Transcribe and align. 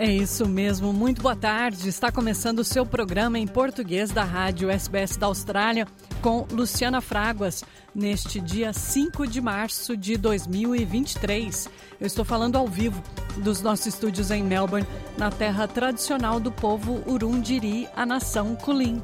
É 0.00 0.08
isso 0.08 0.46
mesmo, 0.46 0.92
muito 0.92 1.20
boa 1.22 1.34
tarde. 1.34 1.88
Está 1.88 2.12
começando 2.12 2.60
o 2.60 2.64
seu 2.64 2.86
programa 2.86 3.36
em 3.36 3.48
português 3.48 4.12
da 4.12 4.22
Rádio 4.22 4.70
SBS 4.70 5.16
da 5.16 5.26
Austrália 5.26 5.88
com 6.22 6.46
Luciana 6.52 7.00
Fraguas, 7.00 7.64
neste 7.92 8.40
dia 8.40 8.72
5 8.72 9.26
de 9.26 9.40
março 9.40 9.96
de 9.96 10.16
2023. 10.16 11.68
Eu 12.00 12.06
estou 12.06 12.24
falando 12.24 12.54
ao 12.54 12.68
vivo 12.68 13.02
dos 13.38 13.60
nossos 13.60 13.86
estúdios 13.86 14.30
em 14.30 14.40
Melbourne, 14.40 14.86
na 15.16 15.32
terra 15.32 15.66
tradicional 15.66 16.38
do 16.38 16.52
povo 16.52 17.02
Urundiri, 17.04 17.88
a 17.96 18.06
nação 18.06 18.54
Kulin. 18.54 19.02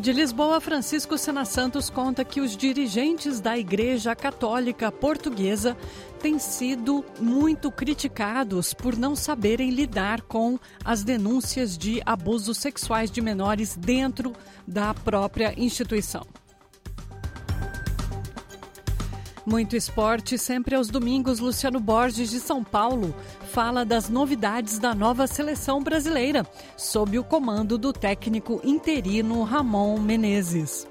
De 0.00 0.12
Lisboa, 0.12 0.60
Francisco 0.60 1.18
Sena 1.18 1.44
Santos 1.44 1.90
conta 1.90 2.24
que 2.24 2.40
os 2.40 2.56
dirigentes 2.56 3.40
da 3.40 3.58
Igreja 3.58 4.14
Católica 4.14 4.92
Portuguesa 4.92 5.76
têm 6.20 6.38
sido 6.38 7.04
muito 7.18 7.68
criticados 7.72 8.72
por 8.72 8.96
não 8.96 9.16
saberem 9.16 9.70
lidar 9.70 10.22
com 10.22 10.56
as 10.84 11.02
denúncias 11.02 11.76
de 11.76 12.00
abusos 12.06 12.58
sexuais 12.58 13.10
de 13.10 13.20
menores 13.20 13.76
dentro 13.76 14.32
da 14.64 14.94
própria 14.94 15.52
instituição. 15.56 16.24
Muito 19.44 19.74
esporte, 19.74 20.36
sempre 20.38 20.76
aos 20.76 20.88
domingos, 20.88 21.40
Luciano 21.40 21.80
Borges 21.80 22.30
de 22.30 22.38
São 22.38 22.62
Paulo 22.62 23.14
fala 23.58 23.84
das 23.84 24.08
novidades 24.08 24.78
da 24.78 24.94
nova 24.94 25.26
seleção 25.26 25.82
brasileira, 25.82 26.46
sob 26.76 27.18
o 27.18 27.24
comando 27.24 27.76
do 27.76 27.92
técnico 27.92 28.60
interino 28.62 29.42
Ramon 29.42 29.98
Menezes. 29.98 30.86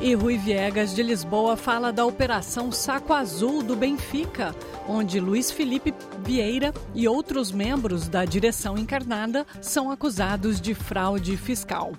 E 0.00 0.14
Rui 0.14 0.38
Viegas 0.38 0.94
de 0.94 1.02
Lisboa 1.02 1.54
fala 1.54 1.92
da 1.92 2.06
Operação 2.06 2.72
Saco 2.72 3.12
Azul 3.12 3.62
do 3.62 3.76
Benfica, 3.76 4.54
onde 4.88 5.20
Luiz 5.20 5.50
Felipe 5.50 5.92
Vieira 6.24 6.72
e 6.94 7.06
outros 7.06 7.52
membros 7.52 8.08
da 8.08 8.24
direção 8.24 8.78
encarnada 8.78 9.46
são 9.60 9.90
acusados 9.90 10.62
de 10.62 10.72
fraude 10.74 11.36
fiscal. 11.36 11.92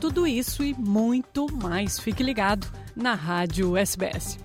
Tudo 0.00 0.26
isso 0.26 0.64
e 0.64 0.72
muito 0.72 1.46
mais. 1.54 1.98
Fique 1.98 2.22
ligado 2.22 2.66
na 2.96 3.12
Rádio 3.12 3.76
SBS. 3.76 4.43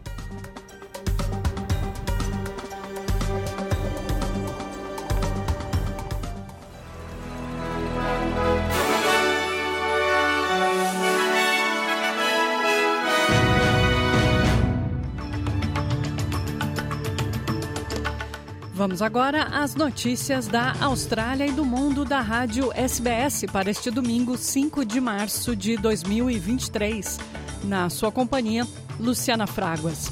Vamos 18.79 19.01
agora 19.01 19.43
às 19.43 19.75
notícias 19.75 20.47
da 20.47 20.73
Austrália 20.79 21.45
e 21.45 21.51
do 21.51 21.65
mundo 21.65 22.05
da 22.05 22.21
rádio 22.21 22.71
SBS 22.73 23.43
para 23.51 23.69
este 23.69 23.91
domingo, 23.91 24.37
5 24.37 24.85
de 24.85 25.01
março 25.01 25.53
de 25.53 25.75
2023. 25.75 27.19
Na 27.65 27.89
sua 27.89 28.09
companhia, 28.09 28.65
Luciana 28.97 29.45
Fraguas. 29.45 30.09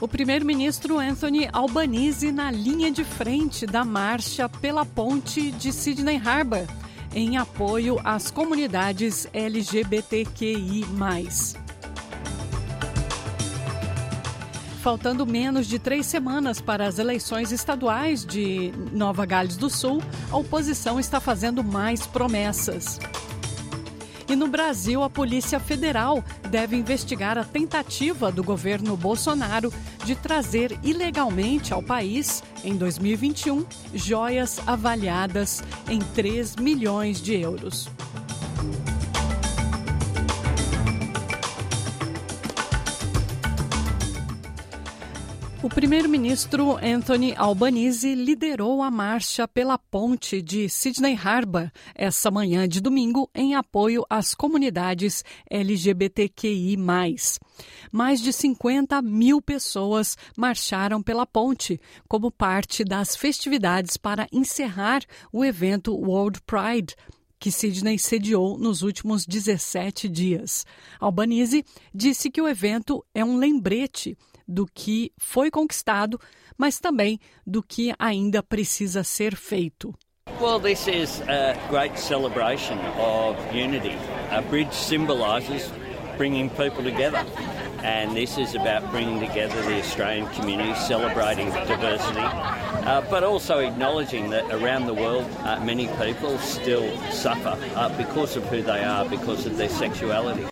O 0.00 0.08
primeiro-ministro 0.08 0.98
Anthony 0.98 1.46
Albanese 1.52 2.32
na 2.32 2.50
linha 2.50 2.90
de 2.90 3.04
frente 3.04 3.66
da 3.66 3.84
marcha 3.84 4.48
pela 4.48 4.86
ponte 4.86 5.50
de 5.50 5.72
Sydney 5.72 6.16
Harbour, 6.24 6.66
em 7.14 7.36
apoio 7.36 8.00
às 8.02 8.30
comunidades 8.30 9.28
LGBTQI. 9.34 10.86
Faltando 14.88 15.26
menos 15.26 15.66
de 15.66 15.78
três 15.78 16.06
semanas 16.06 16.62
para 16.62 16.86
as 16.86 16.98
eleições 16.98 17.52
estaduais 17.52 18.24
de 18.24 18.72
Nova 18.90 19.26
Gales 19.26 19.54
do 19.54 19.68
Sul, 19.68 20.02
a 20.30 20.36
oposição 20.38 20.98
está 20.98 21.20
fazendo 21.20 21.62
mais 21.62 22.06
promessas. 22.06 22.98
E 24.26 24.34
no 24.34 24.48
Brasil, 24.48 25.02
a 25.02 25.10
Polícia 25.10 25.60
Federal 25.60 26.24
deve 26.50 26.74
investigar 26.74 27.36
a 27.36 27.44
tentativa 27.44 28.32
do 28.32 28.42
governo 28.42 28.96
Bolsonaro 28.96 29.70
de 30.06 30.14
trazer 30.14 30.78
ilegalmente 30.82 31.74
ao 31.74 31.82
país, 31.82 32.42
em 32.64 32.74
2021, 32.74 33.66
joias 33.92 34.58
avaliadas 34.66 35.62
em 35.90 35.98
3 35.98 36.56
milhões 36.56 37.20
de 37.20 37.34
euros. 37.34 37.90
O 45.60 45.68
primeiro-ministro 45.68 46.76
Anthony 46.76 47.34
Albanese 47.36 48.14
liderou 48.14 48.80
a 48.80 48.92
marcha 48.92 49.48
pela 49.48 49.76
ponte 49.76 50.40
de 50.40 50.68
Sydney 50.68 51.18
Harbour 51.20 51.68
essa 51.96 52.30
manhã 52.30 52.68
de 52.68 52.80
domingo 52.80 53.28
em 53.34 53.56
apoio 53.56 54.04
às 54.08 54.36
comunidades 54.36 55.24
LGBTQI. 55.50 56.76
Mais 57.90 58.20
de 58.20 58.32
50 58.32 59.02
mil 59.02 59.42
pessoas 59.42 60.16
marcharam 60.36 61.02
pela 61.02 61.26
ponte 61.26 61.80
como 62.08 62.30
parte 62.30 62.84
das 62.84 63.16
festividades 63.16 63.96
para 63.96 64.28
encerrar 64.30 65.02
o 65.32 65.44
evento 65.44 65.92
World 65.92 66.40
Pride 66.46 66.94
que 67.38 67.50
Sydney 67.50 67.98
sediou 67.98 68.58
nos 68.58 68.82
últimos 68.82 69.24
17 69.24 70.08
dias. 70.08 70.66
Albanese 71.00 71.64
disse 71.94 72.30
que 72.30 72.40
o 72.40 72.48
evento 72.48 73.04
é 73.14 73.24
um 73.24 73.36
lembrete 73.36 74.16
do 74.48 74.66
que 74.66 75.12
foi 75.18 75.50
conquistado, 75.50 76.18
mas 76.56 76.80
também 76.80 77.20
do 77.46 77.62
que 77.62 77.92
ainda 77.98 78.42
precisa 78.42 79.04
ser 79.04 79.36
feito. 79.36 79.94
Well, 80.40 80.60
this 80.60 80.86
is 80.86 81.20
a 81.22 81.54
great 81.68 81.98
celebration 81.98 82.78
of 82.98 83.36
unity. 83.52 83.96
A 84.30 84.40
bridge 84.42 84.72
symbolises 84.72 85.70
bringing 86.18 86.50
people 86.50 86.82
together. 86.82 87.24
And 87.82 88.16
this 88.16 88.38
is 88.38 88.56
about 88.56 88.90
bringing 88.90 89.20
together 89.20 89.60
the 89.62 89.78
Australian 89.78 90.26
community, 90.34 90.74
celebrating 90.74 91.48
diversity, 91.50 92.20
uh, 92.20 93.02
but 93.08 93.22
also 93.22 93.60
acknowledging 93.60 94.30
that 94.30 94.44
around 94.50 94.86
the 94.86 94.94
world 94.94 95.24
uh, 95.44 95.60
many 95.64 95.86
people 96.02 96.36
still 96.38 96.90
suffer 97.12 97.56
uh, 97.76 97.88
because 97.96 98.36
of 98.36 98.44
who 98.46 98.62
they 98.62 98.82
are, 98.82 99.08
because 99.08 99.46
of 99.46 99.56
their 99.56 99.68
sexuality. 99.68 100.44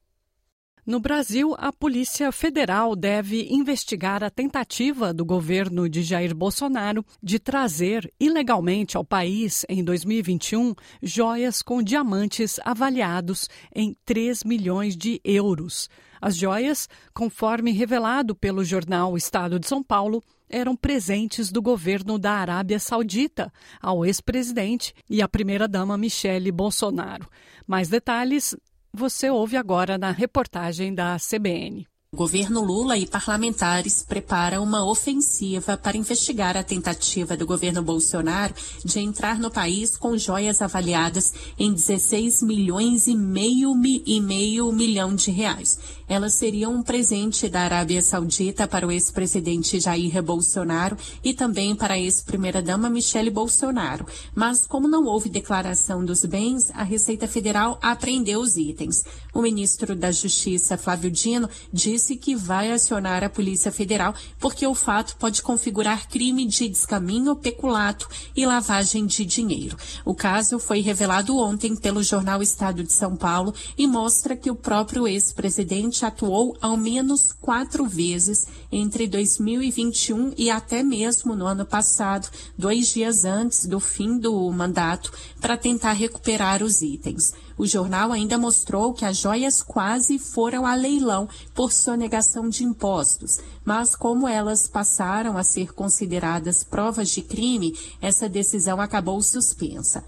No 0.87 1.01
Brasil, 1.01 1.53
a 1.59 1.73
Polícia 1.73 2.31
Federal 2.31 2.95
deve 2.95 3.49
investigar 3.51 4.23
a 4.23 4.31
tentativa 4.31 5.13
do 5.13 5.25
governo 5.25 5.89
de 5.89 6.01
Jair 6.01 6.33
Bolsonaro 6.33 7.05
de 7.21 7.41
trazer 7.41 8.09
ilegalmente 8.21 8.97
ao 8.97 9.05
país, 9.05 9.67
em 9.69 9.83
2021, 9.83 10.77
joias 11.03 11.61
com 11.61 11.83
diamantes 11.83 12.61
avaliados 12.65 13.49
em 13.75 13.97
3 14.05 14.45
milhões 14.45 14.97
de 14.97 15.21
euros. 15.25 15.91
As 16.21 16.37
joias, 16.37 16.89
conforme 17.13 17.73
revelado 17.73 18.37
pelo 18.37 18.65
jornal 18.65 19.17
Estado 19.17 19.59
de 19.59 19.67
São 19.67 19.83
Paulo, 19.83 20.23
eram 20.49 20.77
presentes 20.77 21.51
do 21.51 21.61
governo 21.61 22.17
da 22.19 22.33
Arábia 22.33 22.79
Saudita 22.79 23.53
ao 23.83 24.05
ex-presidente 24.05 24.95
e 25.11 25.21
à 25.21 25.27
primeira-dama 25.27 25.99
Michele 25.99 26.53
Bolsonaro. 26.53 27.29
Mais 27.67 27.89
detalhes 27.89 28.57
você 28.97 29.29
ouve 29.29 29.59
agora 29.59 29.99
na 29.99 30.11
reportagem 30.11 30.95
da 30.95 31.19
CBN. 31.19 31.87
O 32.13 32.17
governo 32.17 32.63
Lula 32.65 32.97
e 32.97 33.05
parlamentares 33.05 34.01
preparam 34.01 34.63
uma 34.63 34.89
ofensiva 34.89 35.77
para 35.77 35.97
investigar 35.97 36.57
a 36.57 36.63
tentativa 36.63 37.37
do 37.37 37.45
governo 37.45 37.83
Bolsonaro 37.83 38.55
de 38.85 39.01
entrar 39.01 39.41
no 39.41 39.51
país 39.51 39.97
com 39.97 40.17
joias 40.17 40.63
avaliadas 40.63 41.35
em 41.59 41.73
16 41.73 42.43
milhões 42.43 43.09
e 43.09 43.17
meio, 43.17 43.75
e 43.85 44.21
meio 44.21 44.71
milhão 44.71 45.17
de 45.17 45.33
reais. 45.33 45.81
Elas 46.09 46.35
seriam 46.35 46.73
um 46.73 46.83
presente 46.85 47.49
da 47.49 47.63
Arábia 47.63 48.01
Saudita 48.01 48.69
para 48.69 48.87
o 48.87 48.93
ex-presidente 48.93 49.81
Jair 49.81 50.23
Bolsonaro 50.23 50.97
e 51.25 51.35
também 51.35 51.75
para 51.75 51.95
a 51.95 51.99
ex-primeira-dama 51.99 52.89
Michele 52.89 53.31
Bolsonaro. 53.31 54.07
Mas 54.33 54.65
como 54.65 54.87
não 54.87 55.07
houve 55.07 55.29
declaração 55.29 56.05
dos 56.05 56.25
bens, 56.25 56.71
a 56.71 56.85
Receita 56.85 57.27
Federal 57.27 57.77
apreendeu 57.83 58.39
os 58.39 58.57
itens. 58.57 59.03
O 59.35 59.43
ministro 59.43 59.97
da 59.97 60.13
Justiça, 60.13 60.79
Flávio 60.79 61.11
Dino, 61.11 61.51
disse 61.73 61.96
disse 61.97 62.15
que 62.15 62.37
vai 62.37 62.71
acionar 62.71 63.25
a 63.25 63.31
Polícia 63.31 63.73
Federal 63.73 64.15
porque 64.39 64.67
o 64.67 64.75
fato 64.75 65.17
pode 65.17 65.41
configurar 65.41 66.09
crime 66.09 66.47
de 66.47 66.69
descaminho, 66.69 67.35
peculato 67.35 68.07
e 68.37 68.45
lavagem 68.45 69.07
de 69.07 69.25
dinheiro. 69.25 69.79
O 70.05 70.15
caso 70.15 70.59
foi 70.59 70.81
revelado 70.81 71.39
ontem 71.39 71.75
pelo 71.75 72.03
jornal 72.03 72.43
Estado 72.43 72.85
de 72.85 72.93
São 72.93 73.17
Paulo 73.17 73.55
e 73.79 73.87
mostra 73.87 74.37
que 74.37 74.51
o 74.51 74.55
próprio 74.55 75.09
ex-presidente 75.09 76.05
atuou 76.05 76.55
ao 76.61 76.77
menos 76.77 77.33
quatro 77.33 77.87
vezes 77.87 78.47
entre 78.71 79.07
2021 79.07 80.35
e 80.37 80.51
até 80.51 80.83
mesmo 80.83 81.35
no 81.35 81.47
ano 81.47 81.65
passado, 81.65 82.29
dois 82.59 82.89
dias 82.89 83.25
antes 83.25 83.65
do 83.65 83.81
fim 83.81 84.19
do 84.19 84.51
mandato, 84.53 85.11
para 85.41 85.57
tentar 85.57 85.93
recuperar 85.93 86.63
os 86.63 86.83
itens. 86.83 87.33
O 87.59 87.67
jornal 87.67 88.13
ainda 88.13 88.37
mostrou 88.37 88.93
que 88.93 89.05
as 89.05 89.17
joias 89.17 89.63
quase 89.63 90.19
foram 90.19 90.67
a 90.67 90.75
leilão 90.75 91.29
por 91.55 91.73
sonegação 91.73 92.49
de 92.49 92.65
impostos, 92.65 93.39
mas 93.65 93.97
como 93.97 94.29
elas 94.29 94.69
passaram 94.69 95.39
a 95.39 95.43
ser 95.43 95.73
consideradas 95.73 96.63
provas 96.63 97.09
de 97.09 97.23
crime, 97.23 97.75
essa 98.01 98.29
decisão 98.29 98.81
acabou 98.81 99.23
suspensa. 99.23 100.05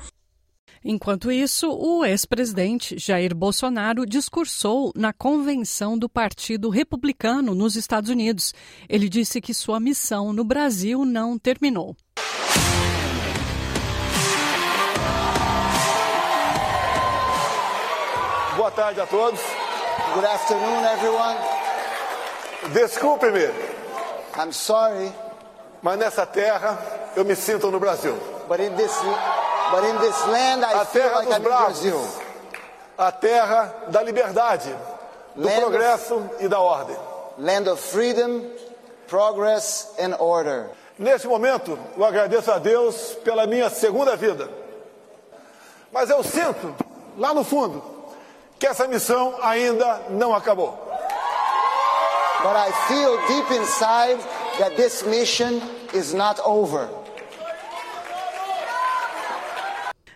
Enquanto 0.85 1.33
isso, 1.33 1.71
o 1.71 2.05
ex-presidente 2.05 2.99
Jair 2.99 3.35
Bolsonaro 3.35 4.07
discursou 4.07 4.93
na 4.95 5.13
convenção 5.13 5.99
do 5.99 6.09
Partido 6.09 6.69
Republicano 6.69 7.55
nos 7.55 7.77
Estados 7.77 8.11
Unidos. 8.11 8.55
Ele 8.89 9.09
disse 9.09 9.41
que 9.41 9.53
sua 9.53 9.81
missão 9.81 10.33
no 10.33 10.45
Brasil 10.45 11.05
não 11.05 11.39
terminou. 11.39 11.97
Tarde 18.79 19.01
a 19.01 19.07
todos. 19.07 19.41
Good 20.15 20.25
afternoon, 20.25 20.85
everyone. 20.85 21.37
Desculpe-me, 22.73 23.49
I'm 24.37 24.53
sorry, 24.53 25.11
mas 25.83 25.99
nessa 25.99 26.25
terra 26.25 26.79
eu 27.17 27.25
me 27.25 27.35
sinto 27.35 27.71
no 27.73 27.81
Brasil. 27.81 28.15
but 28.49 28.61
in 28.61 28.75
this, 28.77 28.93
but 29.73 29.83
in 29.85 29.99
this 29.99 30.27
land, 30.29 30.65
I 30.65 30.83
A 30.83 30.85
feel 30.85 31.03
terra 31.03 31.15
like 31.19 31.29
I'm 31.29 31.37
in 31.37 31.43
bravos. 31.43 31.81
Brazil. 31.83 32.09
A 32.99 33.11
terra 33.13 33.75
da 33.91 34.01
liberdade, 34.03 34.71
do 35.35 35.43
Land 35.45 35.57
of- 35.57 35.71
progresso 35.71 36.31
e 36.41 36.47
da 36.49 36.61
ordem. 36.61 36.97
Land 37.39 37.69
of 37.69 37.81
freedom, 37.81 38.45
progress, 39.09 39.93
and 39.99 40.15
order. 40.21 40.71
Neste 40.99 41.27
momento, 41.27 41.77
eu 41.97 42.05
agradeço 42.05 42.51
a 42.53 42.59
Deus 42.59 43.17
pela 43.25 43.45
minha 43.45 43.71
segunda 43.71 44.15
vida. 44.17 44.49
Mas 45.93 46.11
eu 46.11 46.23
sinto, 46.23 46.75
lá 47.17 47.35
no 47.35 47.43
fundo, 47.43 47.98
que 48.59 48.67
essa 48.67 48.87
missão 48.89 49.35
ainda 49.43 50.03
não 50.11 50.35
acabou. 50.35 50.77
But 52.43 52.57
I 52.57 52.71
feel 52.87 53.17
deep 53.27 53.51
inside 53.53 54.19
that 54.59 54.77
this 54.77 55.03
mission 55.03 55.61
is 55.93 56.15
not 56.15 56.41
over. 56.45 56.89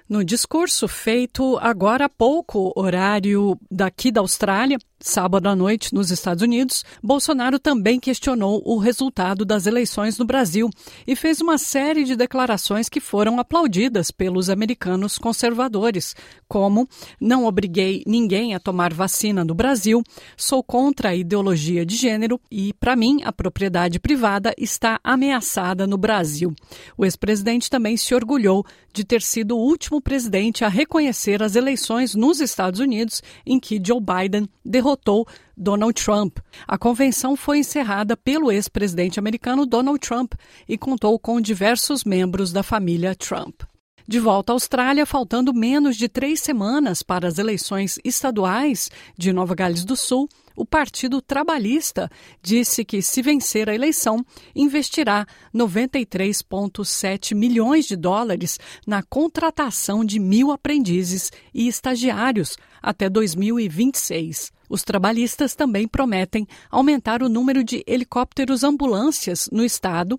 No 0.09 0.23
discurso 0.23 0.87
feito 0.87 1.59
agora 1.59 2.05
há 2.05 2.09
pouco, 2.09 2.71
horário 2.77 3.59
daqui 3.71 4.11
da 4.13 4.21
Austrália, 4.21 4.79
sábado 5.03 5.49
à 5.49 5.57
noite 5.57 5.95
nos 5.95 6.11
Estados 6.11 6.43
Unidos, 6.43 6.85
Bolsonaro 7.03 7.59
também 7.59 7.99
questionou 7.99 8.63
o 8.65 8.79
resultado 8.79 9.45
das 9.45 9.67
eleições 9.67 10.19
no 10.19 10.25
Brasil 10.25 10.71
e 11.07 11.17
fez 11.17 11.41
uma 11.41 11.59
série 11.59 12.05
de 12.05 12.17
declarações 12.17 12.89
que 12.89 13.01
foram 13.01 13.39
aplaudidas 13.39 14.11
pelos 14.11 14.49
americanos 14.49 15.19
conservadores, 15.19 16.15
como 16.49 16.89
não 17.21 17.45
obriguei 17.45 18.03
ninguém 18.07 18.55
a 18.55 18.61
tomar 18.61 18.93
vacina 18.93 19.45
no 19.45 19.55
Brasil, 19.55 20.03
sou 20.37 20.63
contra 20.63 21.11
a 21.11 21.15
ideologia 21.15 21.85
de 21.85 21.97
gênero 21.97 22.41
e, 22.51 22.73
para 22.75 22.97
mim, 22.97 23.21
a 23.25 23.33
propriedade 23.33 23.99
privada 23.99 24.55
está 24.57 25.01
ameaçada 25.03 25.87
no 25.87 25.99
Brasil. 25.99 26.55
O 26.97 27.05
ex-presidente 27.05 27.71
também 27.71 27.97
se 27.97 28.15
orgulhou 28.15 28.65
de 28.93 29.05
ter 29.05 29.23
sido 29.23 29.57
o 29.57 29.61
último 29.61 30.01
presidente 30.01 30.65
a 30.65 30.69
reconhecer 30.69 31.43
as 31.43 31.57
eleições 31.57 32.15
nos 32.15 32.41
Estados 32.41 32.81
Unidos 32.81 33.23
em 33.47 33.59
que 33.59 33.81
Joe 33.85 34.01
Biden 34.01 34.49
derrotou 34.93 35.27
Donald 35.57 35.95
Trump. 36.03 36.39
A 36.67 36.77
convenção 36.77 37.37
foi 37.37 37.59
encerrada 37.59 38.17
pelo 38.17 38.51
ex-presidente 38.53 39.19
americano 39.19 39.67
Donald 39.67 39.99
Trump 39.99 40.35
e 40.69 40.77
contou 40.77 41.19
com 41.19 41.41
diversos 41.41 42.05
membros 42.05 42.53
da 42.53 42.63
família 42.63 43.15
Trump. 43.15 43.63
De 44.07 44.19
volta 44.19 44.53
à 44.53 44.55
Austrália, 44.55 45.07
faltando 45.07 45.55
menos 45.55 45.97
de 45.97 46.09
três 46.09 46.41
semanas 46.41 47.03
para 47.03 47.29
as 47.29 47.39
eleições 47.39 47.99
estaduais 48.05 48.91
de 49.17 49.33
Nova 49.33 49.55
Gales 49.55 49.85
do 49.85 49.97
Sul, 49.97 50.29
o 50.57 50.67
Partido 50.67 51.23
Trabalhista 51.23 52.11
disse 52.43 52.85
que, 52.85 53.01
se 53.01 53.23
vencer 53.23 53.71
a 53.71 53.75
eleição, 53.75 54.25
investirá 54.55 55.27
93,7 55.55 57.35
milhões 57.35 57.87
de 57.87 57.97
dólares 57.97 58.59
na 58.87 59.03
contratação 59.03 60.05
de 60.05 60.19
mil 60.19 60.51
aprendizes 60.51 61.31
e 61.55 61.69
estagiários 61.69 62.59
até 62.83 63.09
2026. 63.09 64.53
Os 64.73 64.83
trabalhistas 64.83 65.55
também 65.55 65.87
prometem 65.87 66.49
aumentar 66.71 67.23
o 67.23 67.29
número 67.29 67.63
de 67.63 67.85
helicópteros 67.87 68.65
ambulâncias 68.65 69.47
no 69.53 69.63
estado 69.63 70.19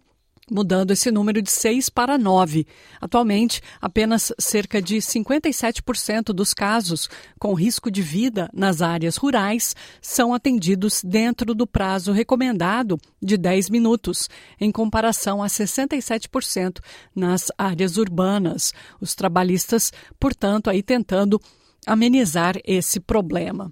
mudando 0.52 0.92
esse 0.92 1.10
número 1.10 1.42
de 1.42 1.50
6 1.50 1.90
para 1.90 2.20
9. 2.20 2.68
Atualmente, 3.02 3.62
apenas 3.82 4.32
cerca 4.38 4.80
de 4.80 4.98
57% 4.98 6.26
dos 6.26 6.54
casos 6.54 7.10
com 7.40 7.56
risco 7.56 7.90
de 7.90 8.04
vida 8.04 8.48
nas 8.54 8.82
áreas 8.82 9.16
rurais 9.18 9.76
são 10.00 10.36
atendidos 10.36 11.02
dentro 11.04 11.56
do 11.56 11.66
prazo 11.66 12.12
recomendado 12.12 13.00
de 13.20 13.38
10 13.38 13.72
minutos, 13.72 14.30
em 14.60 14.72
comparação 14.72 15.42
a 15.42 15.48
67% 15.48 16.80
nas 17.16 17.48
áreas 17.58 17.98
urbanas. 17.98 18.72
Os 19.02 19.16
trabalhistas, 19.16 19.92
portanto, 20.20 20.70
aí 20.70 20.84
tentando 20.84 21.42
amenizar 21.88 22.56
esse 22.64 23.00
problema. 23.00 23.72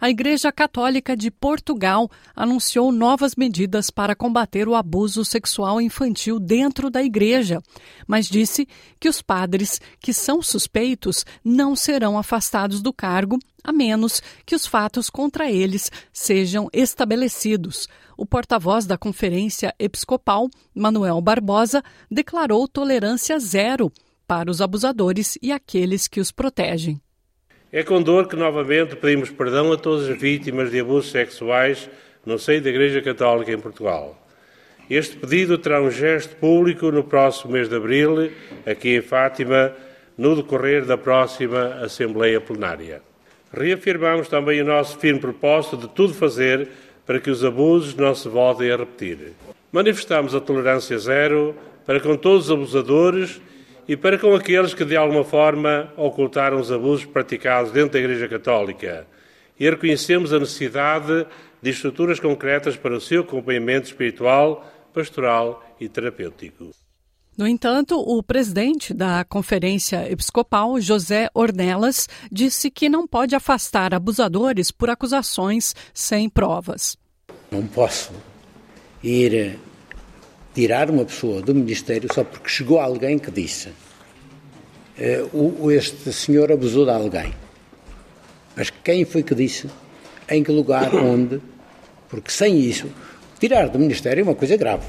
A 0.00 0.08
Igreja 0.08 0.52
Católica 0.52 1.16
de 1.16 1.28
Portugal 1.28 2.08
anunciou 2.36 2.92
novas 2.92 3.34
medidas 3.34 3.90
para 3.90 4.14
combater 4.14 4.68
o 4.68 4.76
abuso 4.76 5.24
sexual 5.24 5.80
infantil 5.80 6.38
dentro 6.38 6.88
da 6.88 7.02
igreja, 7.02 7.60
mas 8.06 8.28
disse 8.28 8.68
que 9.00 9.08
os 9.08 9.20
padres 9.20 9.80
que 9.98 10.12
são 10.12 10.40
suspeitos 10.40 11.26
não 11.44 11.74
serão 11.74 12.16
afastados 12.16 12.80
do 12.80 12.92
cargo, 12.92 13.40
a 13.64 13.72
menos 13.72 14.22
que 14.46 14.54
os 14.54 14.64
fatos 14.66 15.10
contra 15.10 15.50
eles 15.50 15.90
sejam 16.12 16.68
estabelecidos. 16.72 17.88
O 18.16 18.24
porta-voz 18.24 18.86
da 18.86 18.96
Conferência 18.96 19.74
Episcopal, 19.80 20.48
Manuel 20.72 21.20
Barbosa, 21.20 21.82
declarou 22.08 22.68
tolerância 22.68 23.36
zero 23.40 23.92
para 24.28 24.48
os 24.48 24.60
abusadores 24.60 25.36
e 25.42 25.50
aqueles 25.50 26.06
que 26.06 26.20
os 26.20 26.30
protegem. 26.30 27.00
É 27.70 27.82
com 27.82 28.00
dor 28.00 28.26
que 28.26 28.34
novamente 28.34 28.96
pedimos 28.96 29.28
perdão 29.28 29.70
a 29.70 29.76
todas 29.76 30.08
as 30.08 30.18
vítimas 30.18 30.70
de 30.70 30.80
abusos 30.80 31.10
sexuais 31.10 31.90
no 32.24 32.38
seio 32.38 32.62
da 32.62 32.70
Igreja 32.70 33.02
Católica 33.02 33.52
em 33.52 33.58
Portugal. 33.58 34.16
Este 34.88 35.18
pedido 35.18 35.58
terá 35.58 35.78
um 35.82 35.90
gesto 35.90 36.34
público 36.36 36.90
no 36.90 37.04
próximo 37.04 37.52
mês 37.52 37.68
de 37.68 37.76
abril, 37.76 38.32
aqui 38.64 38.96
em 38.96 39.02
Fátima, 39.02 39.70
no 40.16 40.34
decorrer 40.34 40.86
da 40.86 40.96
próxima 40.96 41.74
Assembleia 41.82 42.40
Plenária. 42.40 43.02
Reafirmamos 43.52 44.28
também 44.28 44.62
o 44.62 44.64
nosso 44.64 44.98
firme 44.98 45.20
propósito 45.20 45.76
de 45.76 45.88
tudo 45.88 46.14
fazer 46.14 46.68
para 47.04 47.20
que 47.20 47.30
os 47.30 47.44
abusos 47.44 47.94
não 47.94 48.14
se 48.14 48.30
voltem 48.30 48.70
a 48.70 48.78
repetir. 48.78 49.34
Manifestamos 49.70 50.34
a 50.34 50.40
tolerância 50.40 50.98
zero 50.98 51.54
para 51.84 52.00
com 52.00 52.16
todos 52.16 52.46
os 52.46 52.50
abusadores 52.50 53.42
e 53.88 53.96
para 53.96 54.18
com 54.18 54.34
aqueles 54.34 54.74
que 54.74 54.84
de 54.84 54.94
alguma 54.94 55.24
forma 55.24 55.90
ocultaram 55.96 56.60
os 56.60 56.70
abusos 56.70 57.06
praticados 57.06 57.72
dentro 57.72 57.92
da 57.92 57.98
Igreja 57.98 58.28
Católica. 58.28 59.06
E 59.58 59.68
reconhecemos 59.68 60.32
a 60.32 60.38
necessidade 60.38 61.26
de 61.62 61.70
estruturas 61.70 62.20
concretas 62.20 62.76
para 62.76 62.94
o 62.94 63.00
seu 63.00 63.22
acompanhamento 63.22 63.86
espiritual, 63.86 64.70
pastoral 64.92 65.64
e 65.80 65.88
terapêutico. 65.88 66.70
No 67.36 67.46
entanto, 67.46 67.98
o 67.98 68.22
presidente 68.22 68.92
da 68.92 69.24
Conferência 69.24 70.10
Episcopal, 70.10 70.80
José 70.80 71.30
Ornelas, 71.32 72.08
disse 72.30 72.70
que 72.70 72.88
não 72.88 73.06
pode 73.06 73.34
afastar 73.34 73.94
abusadores 73.94 74.70
por 74.70 74.90
acusações 74.90 75.74
sem 75.94 76.28
provas. 76.28 76.96
Não 77.50 77.66
posso 77.66 78.12
ir 79.02 79.58
tirar 80.54 80.90
uma 80.90 81.04
pessoa 81.04 81.40
do 81.40 81.54
Ministério 81.54 82.12
só 82.12 82.24
porque 82.24 82.48
chegou 82.48 82.80
alguém 82.80 83.18
que 83.18 83.30
disse 83.30 83.68
uh, 85.32 85.70
este 85.70 86.12
senhor 86.12 86.50
abusou 86.50 86.84
de 86.84 86.90
alguém. 86.90 87.32
Mas 88.56 88.70
quem 88.70 89.04
foi 89.04 89.22
que 89.22 89.34
disse? 89.34 89.68
Em 90.28 90.42
que 90.42 90.50
lugar? 90.50 90.94
Onde? 90.96 91.40
Porque 92.08 92.30
sem 92.30 92.58
isso, 92.58 92.88
tirar 93.38 93.68
do 93.68 93.78
Ministério 93.78 94.22
é 94.22 94.24
uma 94.24 94.34
coisa 94.34 94.56
grave. 94.56 94.86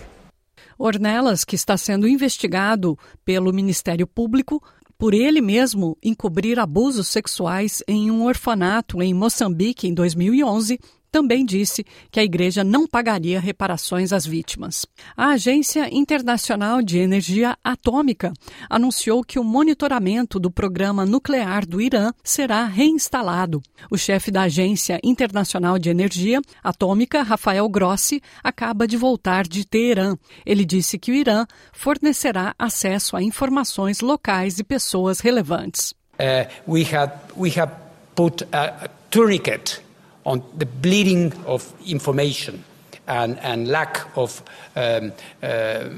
Ornelas, 0.77 1.43
que 1.43 1.55
está 1.55 1.75
sendo 1.75 2.07
investigado 2.07 2.97
pelo 3.25 3.53
Ministério 3.53 4.07
Público 4.07 4.63
por 4.97 5.13
ele 5.13 5.39
mesmo 5.39 5.97
encobrir 6.03 6.59
abusos 6.59 7.07
sexuais 7.07 7.81
em 7.87 8.11
um 8.11 8.25
orfanato 8.25 9.01
em 9.01 9.13
Moçambique 9.13 9.87
em 9.87 9.93
2011, 9.93 10.77
também 11.11 11.45
disse 11.45 11.85
que 12.11 12.19
a 12.19 12.23
igreja 12.23 12.63
não 12.63 12.87
pagaria 12.87 13.39
reparações 13.39 14.13
às 14.13 14.25
vítimas. 14.25 14.85
A 15.15 15.29
Agência 15.29 15.89
Internacional 15.93 16.81
de 16.81 16.99
Energia 16.99 17.57
Atômica 17.63 18.33
anunciou 18.69 19.23
que 19.23 19.39
o 19.39 19.43
monitoramento 19.43 20.39
do 20.39 20.51
programa 20.51 21.05
nuclear 21.05 21.65
do 21.65 21.81
Irã 21.81 22.11
será 22.23 22.65
reinstalado. 22.65 23.61
O 23.89 23.97
chefe 23.97 24.31
da 24.31 24.43
Agência 24.43 24.99
Internacional 25.03 25.79
de 25.79 25.89
Energia 25.89 26.41
Atômica, 26.63 27.23
Rafael 27.23 27.67
Grossi, 27.67 28.21
acaba 28.43 28.87
de 28.87 28.97
voltar 28.97 29.47
de 29.47 29.65
Teherã. 29.65 30.15
Ele 30.45 30.65
disse 30.65 30.97
que 30.97 31.11
o 31.11 31.15
Irã 31.15 31.45
fornecerá 31.73 32.53
acesso 32.57 33.15
a 33.15 33.23
informações 33.23 34.01
locais 34.01 34.59
e 34.59 34.63
pessoas 34.63 35.19
relevantes. 35.19 35.93
Uh, 36.19 36.45
we 36.67 36.83
have, 36.93 37.13
we 37.37 37.49
have 37.57 37.71
put 38.13 38.45
a, 38.51 38.85
a 38.85 38.87
tourniquet 39.09 39.81
on 40.25 40.43
the 40.57 40.65
bleeding 40.65 41.33
of 41.45 41.73
information 41.85 42.63
and, 43.07 43.39
and 43.39 43.67
lack 43.67 44.05
of 44.17 44.43
um, 44.75 45.11
uh, 45.41 45.89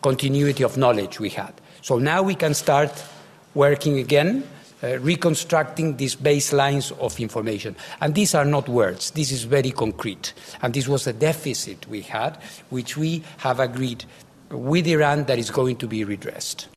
continuity 0.00 0.64
of 0.64 0.76
knowledge 0.76 1.18
we 1.20 1.30
had. 1.30 1.52
So 1.82 1.98
now 1.98 2.22
we 2.22 2.34
can 2.34 2.54
start 2.54 3.04
working 3.54 3.98
again, 3.98 4.44
uh, 4.82 4.98
reconstructing 4.98 5.96
these 5.96 6.16
baselines 6.16 6.96
of 6.98 7.18
information. 7.20 7.76
And 8.00 8.14
these 8.14 8.34
are 8.34 8.44
not 8.44 8.68
words, 8.68 9.10
this 9.12 9.32
is 9.32 9.44
very 9.44 9.70
concrete. 9.70 10.32
And 10.62 10.72
this 10.72 10.88
was 10.88 11.06
a 11.06 11.12
deficit 11.12 11.86
we 11.88 12.02
had, 12.02 12.36
which 12.70 12.96
we 12.96 13.22
have 13.38 13.60
agreed 13.60 14.04
with 14.50 14.86
Iran 14.86 15.24
that 15.24 15.38
is 15.38 15.50
going 15.50 15.76
to 15.76 15.86
be 15.86 16.04
redressed. 16.04 16.68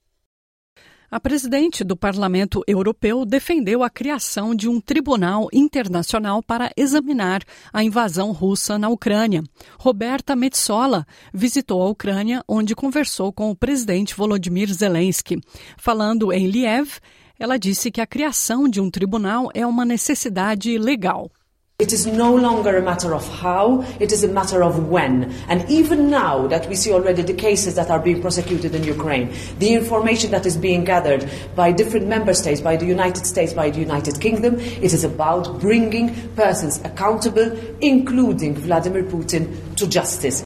A 1.10 1.20
presidente 1.20 1.84
do 1.84 1.96
Parlamento 1.96 2.64
Europeu 2.68 3.26
defendeu 3.26 3.84
a 3.84 3.90
criação 3.90 4.56
de 4.56 4.68
um 4.68 4.82
tribunal 4.82 5.48
internacional 5.54 6.42
para 6.42 6.72
examinar 6.76 7.44
a 7.72 7.84
invasão 7.84 8.32
russa 8.32 8.80
na 8.80 8.90
Ucrânia. 8.90 9.44
Roberta 9.78 10.36
Metsola 10.36 11.06
visitou 11.32 11.82
a 11.84 11.90
Ucrânia, 11.90 12.44
onde 12.48 12.76
conversou 12.76 13.32
com 13.32 13.52
o 13.52 13.56
presidente 13.56 14.16
Volodymyr 14.16 14.74
Zelensky. 14.74 15.40
Falando 15.78 16.34
em 16.34 16.48
Liev, 16.48 16.98
ela 17.38 17.58
disse 17.58 17.92
que 17.92 18.02
a 18.02 18.08
criação 18.08 18.68
de 18.68 18.82
um 18.82 18.90
tribunal 18.90 19.52
é 19.54 19.66
uma 19.66 19.86
necessidade 19.86 20.76
legal. 20.78 21.30
It 21.78 21.92
is 21.92 22.08
no 22.08 22.34
longer 22.34 22.78
a 22.78 22.82
matter 22.82 23.14
of 23.14 23.28
how, 23.28 23.82
it 24.00 24.14
is 24.14 24.24
a 24.24 24.30
matter 24.30 24.64
of 24.64 24.88
when. 24.88 25.34
And 25.50 25.70
even 25.70 26.10
now 26.10 26.48
that 26.48 26.70
we 26.70 26.76
see 26.76 26.94
already 26.94 27.22
the 27.22 27.34
cases 27.34 27.76
that 27.76 27.92
are 27.92 28.00
being 28.00 28.22
prosecuted 28.22 28.74
in 28.74 28.86
Ukraine, 28.86 29.34
the 29.60 29.74
information 29.74 30.32
that 30.32 30.46
is 30.46 30.56
being 30.56 30.86
gathered 30.86 31.30
by 31.54 31.74
different 31.74 32.08
member 32.08 32.34
states, 32.34 32.62
by 32.62 32.78
the 32.78 32.86
United 32.86 33.26
States, 33.26 33.52
by 33.52 33.72
the 33.72 33.82
United 33.82 34.22
Kingdom, 34.22 34.56
it 34.58 34.94
is 34.94 35.04
about 35.04 35.60
bringing 35.60 36.16
persons 36.38 36.80
accountable, 36.86 37.52
including 37.82 38.56
Vladimir 38.56 39.04
Putin, 39.04 39.76
to 39.76 39.86
justice. 39.86 40.46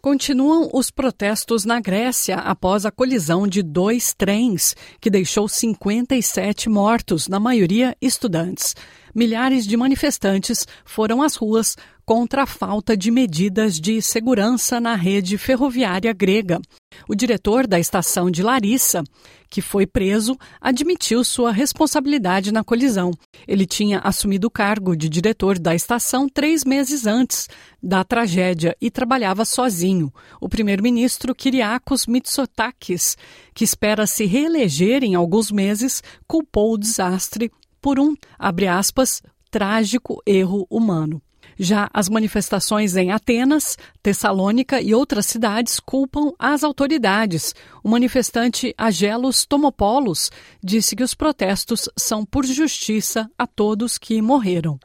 Continuam 0.00 0.70
os 0.72 0.90
protestos 0.90 1.66
na 1.66 1.78
Grécia 1.78 2.36
após 2.36 2.86
a 2.86 2.90
colisão 2.90 3.46
de 3.46 3.62
dois 3.62 4.14
trens, 4.14 4.74
que 4.98 5.10
deixou 5.10 5.46
57 5.46 6.70
mortos, 6.70 7.28
na 7.28 7.38
maioria 7.38 7.94
estudantes 8.00 8.74
milhares 9.14 9.66
de 9.66 9.76
manifestantes 9.76 10.66
foram 10.84 11.22
às 11.22 11.36
ruas 11.36 11.76
contra 12.10 12.42
a 12.42 12.46
falta 12.46 12.96
de 12.96 13.08
medidas 13.08 13.78
de 13.78 14.02
segurança 14.02 14.80
na 14.80 14.96
rede 14.96 15.38
ferroviária 15.38 16.12
grega. 16.12 16.60
O 17.08 17.14
diretor 17.14 17.68
da 17.68 17.78
estação 17.78 18.28
de 18.28 18.42
Larissa, 18.42 19.04
que 19.48 19.62
foi 19.62 19.86
preso, 19.86 20.36
admitiu 20.60 21.22
sua 21.22 21.52
responsabilidade 21.52 22.50
na 22.50 22.64
colisão. 22.64 23.12
Ele 23.46 23.64
tinha 23.64 24.00
assumido 24.00 24.48
o 24.48 24.50
cargo 24.50 24.96
de 24.96 25.08
diretor 25.08 25.56
da 25.56 25.72
estação 25.72 26.28
três 26.28 26.64
meses 26.64 27.06
antes 27.06 27.48
da 27.80 28.02
tragédia 28.02 28.76
e 28.80 28.90
trabalhava 28.90 29.44
sozinho. 29.44 30.12
O 30.40 30.48
primeiro-ministro 30.48 31.32
Kyriakos 31.32 32.06
Mitsotakis, 32.06 33.16
que 33.54 33.62
espera 33.62 34.04
se 34.04 34.24
reeleger 34.24 35.04
em 35.04 35.14
alguns 35.14 35.52
meses, 35.52 36.02
culpou 36.26 36.74
o 36.74 36.78
desastre 36.78 37.52
por 37.80 37.98
um, 37.98 38.14
abre 38.38 38.66
aspas, 38.66 39.22
trágico 39.50 40.22
erro 40.26 40.66
humano. 40.70 41.20
Já 41.58 41.90
as 41.92 42.08
manifestações 42.08 42.96
em 42.96 43.10
Atenas, 43.12 43.76
Tessalônica 44.02 44.80
e 44.80 44.94
outras 44.94 45.26
cidades 45.26 45.78
culpam 45.78 46.32
as 46.38 46.64
autoridades. 46.64 47.54
O 47.84 47.88
manifestante 47.90 48.74
Agelos 48.78 49.44
Tomopoulos 49.44 50.30
disse 50.64 50.96
que 50.96 51.02
os 51.02 51.12
protestos 51.12 51.86
são 51.98 52.24
por 52.24 52.46
justiça 52.46 53.30
a 53.36 53.46
todos 53.46 53.98
que 53.98 54.22
morreram. 54.22 54.80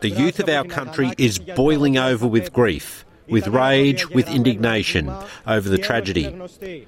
The 0.00 0.08
youth 0.08 0.38
of 0.38 0.48
our 0.48 0.64
country 0.64 1.10
is 1.18 1.38
boiling 1.38 1.98
over 1.98 2.28
with 2.28 2.52
grief. 2.52 3.07
With 3.28 3.46
rage, 3.48 4.08
with 4.10 4.28
indignation 4.28 5.12
over 5.46 5.68
the 5.68 5.78
tragedy. 5.78 6.34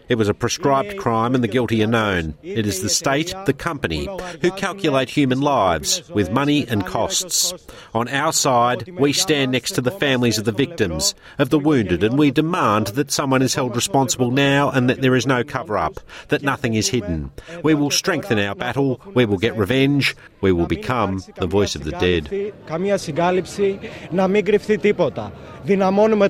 It 0.09 0.16
was 0.16 0.28
a 0.28 0.35
prescribed 0.35 0.97
crime 0.99 1.35
and 1.35 1.44
the 1.44 1.49
guilty 1.49 1.82
are 1.82 1.87
known. 1.87 2.35
It 2.42 2.66
is 2.66 2.82
the 2.82 2.88
state, 2.88 3.35
the 3.47 3.52
company, 3.52 4.09
who 4.40 4.50
calculate 4.52 5.11
human 5.11 5.40
lives 5.40 6.09
with 6.11 6.30
money 6.30 6.66
and 6.68 6.87
costs. 6.87 7.52
On 7.94 8.09
our 8.09 8.32
side, 8.32 8.88
we 8.99 9.12
stand 9.12 9.52
next 9.52 9.73
to 9.73 9.80
the 9.80 9.90
families 9.90 10.38
of 10.38 10.44
the 10.44 10.52
victims, 10.52 11.14
of 11.38 11.50
the 11.50 11.59
wounded, 11.59 12.02
and 12.02 12.18
we 12.18 12.30
demand 12.30 12.88
that 12.88 13.11
someone 13.11 13.42
is 13.42 13.54
held 13.54 13.75
responsible 13.75 14.30
now 14.30 14.70
and 14.70 14.88
that 14.88 15.00
there 15.00 15.16
is 15.16 15.26
no 15.26 15.44
cover 15.44 15.76
up, 15.76 16.00
that 16.28 16.42
nothing 16.42 16.75
is 16.75 16.88
hidden. 16.88 17.30
We 17.62 17.75
will 17.75 17.90
strengthen 17.90 18.38
our 18.38 18.54
battle, 18.54 19.00
we 19.14 19.25
will 19.25 19.38
get 19.38 19.56
revenge, 19.56 20.16
we 20.40 20.52
will 20.52 20.66
become 20.66 21.23
the 21.37 21.47
voice 21.47 21.75
of 21.75 21.85
the 21.85 21.92
dead. 21.92 22.28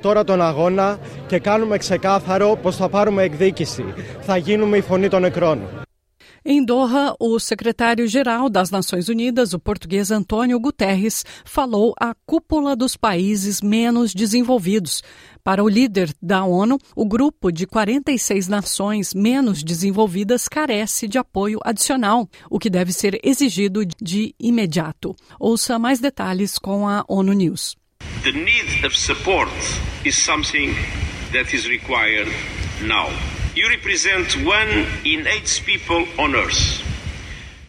τώρα 0.00 0.24
τον 0.24 0.42
αγώνα 0.42 0.98
και 1.26 1.38
κάνουμε 1.38 1.78
ξεκάθαρο 1.78 2.58
πως 2.62 2.76
θα 2.76 2.88
πάρουμε 2.88 3.22
εκδίκηση. 3.22 3.84
Θα 4.20 4.36
γίνουμε 4.36 4.76
η 4.76 4.80
φωνή 4.80 5.08
των 5.08 5.20
νεκρών. 5.20 5.60
Em 6.48 6.64
Doha, 6.64 7.16
o 7.18 7.40
secretário-geral 7.40 8.48
das 8.48 8.70
Nações 8.70 9.08
Unidas, 9.08 9.52
o 9.52 9.58
português 9.58 10.12
Antônio 10.12 10.60
Guterres, 10.60 11.24
falou 11.44 11.92
à 11.98 12.14
cúpula 12.24 12.76
dos 12.76 12.96
países 12.96 13.60
menos 13.60 14.14
desenvolvidos. 14.14 15.02
Para 15.42 15.64
o 15.64 15.68
líder 15.68 16.08
da 16.22 16.44
ONU, 16.44 16.78
o 16.94 17.04
grupo 17.04 17.50
de 17.50 17.66
46 17.66 18.46
nações 18.46 19.12
menos 19.12 19.64
desenvolvidas 19.64 20.46
carece 20.46 21.08
de 21.08 21.18
apoio 21.18 21.58
adicional, 21.64 22.28
o 22.48 22.60
que 22.60 22.70
deve 22.70 22.92
ser 22.92 23.18
exigido 23.24 23.80
de 24.00 24.32
imediato. 24.38 25.16
Ouça 25.40 25.80
mais 25.80 25.98
detalhes 25.98 26.60
com 26.60 26.86
a 26.86 27.04
ONU 27.08 27.32
News. 27.32 27.74
The 28.23 28.33
need 28.33 28.85
of 28.85 28.93
support 28.93 29.49
is 30.05 30.15
something 30.15 30.75
that 31.33 31.55
is 31.55 31.67
required 31.67 32.27
now. 32.83 33.09
You 33.55 33.67
represent 33.67 34.33
one 34.45 34.85
in 35.03 35.25
eight 35.25 35.63
people 35.65 36.05
on 36.19 36.35
earth. 36.35 36.90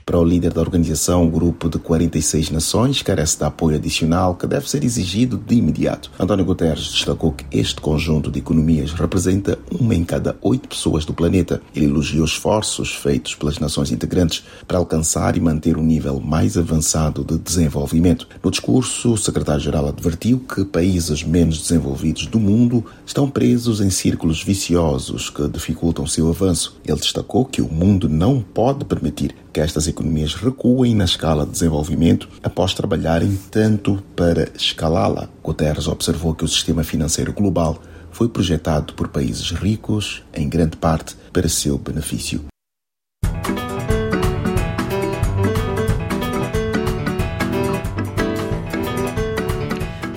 Para 0.05 0.19
o 0.19 0.25
líder 0.25 0.53
da 0.53 0.61
organização, 0.61 1.25
o 1.25 1.31
grupo 1.31 1.69
de 1.69 1.79
46 1.79 2.51
nações 2.51 3.03
carece 3.03 3.39
de 3.39 3.45
apoio 3.45 3.77
adicional 3.77 4.35
que 4.35 4.47
deve 4.47 4.69
ser 4.69 4.83
exigido 4.83 5.37
de 5.37 5.55
imediato. 5.55 6.11
António 6.19 6.45
Guterres 6.45 6.91
destacou 6.91 7.33
que 7.33 7.45
este 7.57 7.81
conjunto 7.81 8.31
de 8.31 8.41
economias 8.41 8.93
representa 8.93 9.59
uma 9.71 9.95
em 9.95 10.05
cada 10.05 10.37
oito 10.43 10.69
pessoas 10.69 11.05
do 11.05 11.15
planeta. 11.15 11.63
Ele 11.75 11.87
elogiou 11.87 12.25
esforços 12.25 12.93
feitos 12.93 13.37
pelas 13.37 13.61
nações 13.61 13.93
integrantes 13.93 14.45
para 14.67 14.79
alcançar 14.79 15.37
e 15.37 15.41
manter 15.41 15.77
um 15.77 15.85
nível 15.85 16.21
mais 16.21 16.59
avançado 16.59 17.25
de 17.25 17.39
desenvolvimento. 17.39 18.27
No 18.43 18.51
discurso, 18.51 19.13
o 19.13 19.19
secretário-geral 19.19 19.87
advertiu 19.87 20.41
que 20.41 20.65
países 20.65 21.23
menos 21.23 21.61
desenvolvidos 21.61 22.27
do 22.27 22.41
mundo 22.41 22.85
estão 23.13 23.29
presos 23.29 23.83
em 23.83 23.91
círculos 23.91 24.43
viciosos 24.43 25.29
que 25.29 25.47
dificultam 25.47 26.07
seu 26.07 26.31
avanço. 26.31 26.81
Ele 26.83 26.99
destacou 26.99 27.45
que 27.45 27.61
o 27.61 27.71
mundo 27.71 28.09
não 28.09 28.41
pode 28.41 28.87
permitir 28.87 29.35
que 29.53 29.61
estas 29.61 29.87
economias 29.87 30.35
recuem 30.35 30.95
na 30.95 31.05
escala 31.05 31.45
de 31.45 31.53
desenvolvimento 31.53 32.27
após 32.43 32.73
trabalharem 32.73 33.39
tanto 33.51 34.03
para 34.17 34.51
escalá-la. 34.57 35.29
Guterres 35.43 35.89
observou 35.89 36.35
que 36.35 36.45
o 36.45 36.49
sistema 36.49 36.83
financeiro 36.83 37.35
global 37.35 37.83
foi 38.11 38.31
projetado 38.31 38.95
por 38.95 39.09
países 39.09 39.51
ricos, 39.51 40.23
em 40.33 40.49
grande 40.49 40.79
parte 40.79 41.15
para 41.33 41.49
seu 41.51 41.77
benefício. 41.77 42.52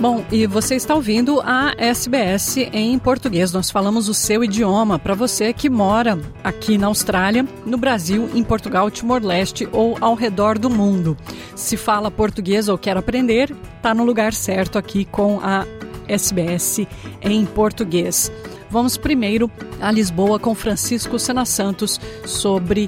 Bom, 0.08 0.24
e 0.32 0.46
você 0.46 0.76
está 0.76 0.94
ouvindo 0.94 1.42
a 1.42 1.74
SBS 1.80 2.58
em 2.58 3.00
português. 3.00 3.52
Nós 3.52 3.72
falamos 3.72 4.08
o 4.08 4.14
seu 4.14 4.44
idioma 4.44 5.00
para 5.00 5.16
você 5.16 5.52
que 5.52 5.68
mora 5.68 6.20
aqui 6.44 6.78
na 6.78 6.86
Austrália, 6.86 7.44
no 7.66 7.76
Brasil, 7.76 8.30
em 8.36 8.44
Portugal, 8.44 8.92
Timor-Leste 8.92 9.68
ou 9.72 9.98
ao 10.00 10.14
redor 10.14 10.60
do 10.60 10.70
mundo. 10.70 11.18
Se 11.56 11.76
fala 11.76 12.12
português 12.12 12.70
ou 12.70 12.78
quer 12.78 12.96
aprender, 12.96 13.52
está 13.78 13.96
no 13.96 14.06
lugar 14.06 14.32
certo 14.32 14.78
aqui 14.78 15.06
com 15.06 15.40
a 15.42 15.66
SBS 16.08 16.86
em 17.20 17.44
português. 17.44 18.32
Vamos 18.70 18.98
primeiro 18.98 19.50
a 19.82 19.92
Lisboa 19.92 20.38
com 20.38 20.54
Francisco 20.54 21.18
Sena 21.18 21.46
Santos 21.46 22.00
sobre 22.28 22.88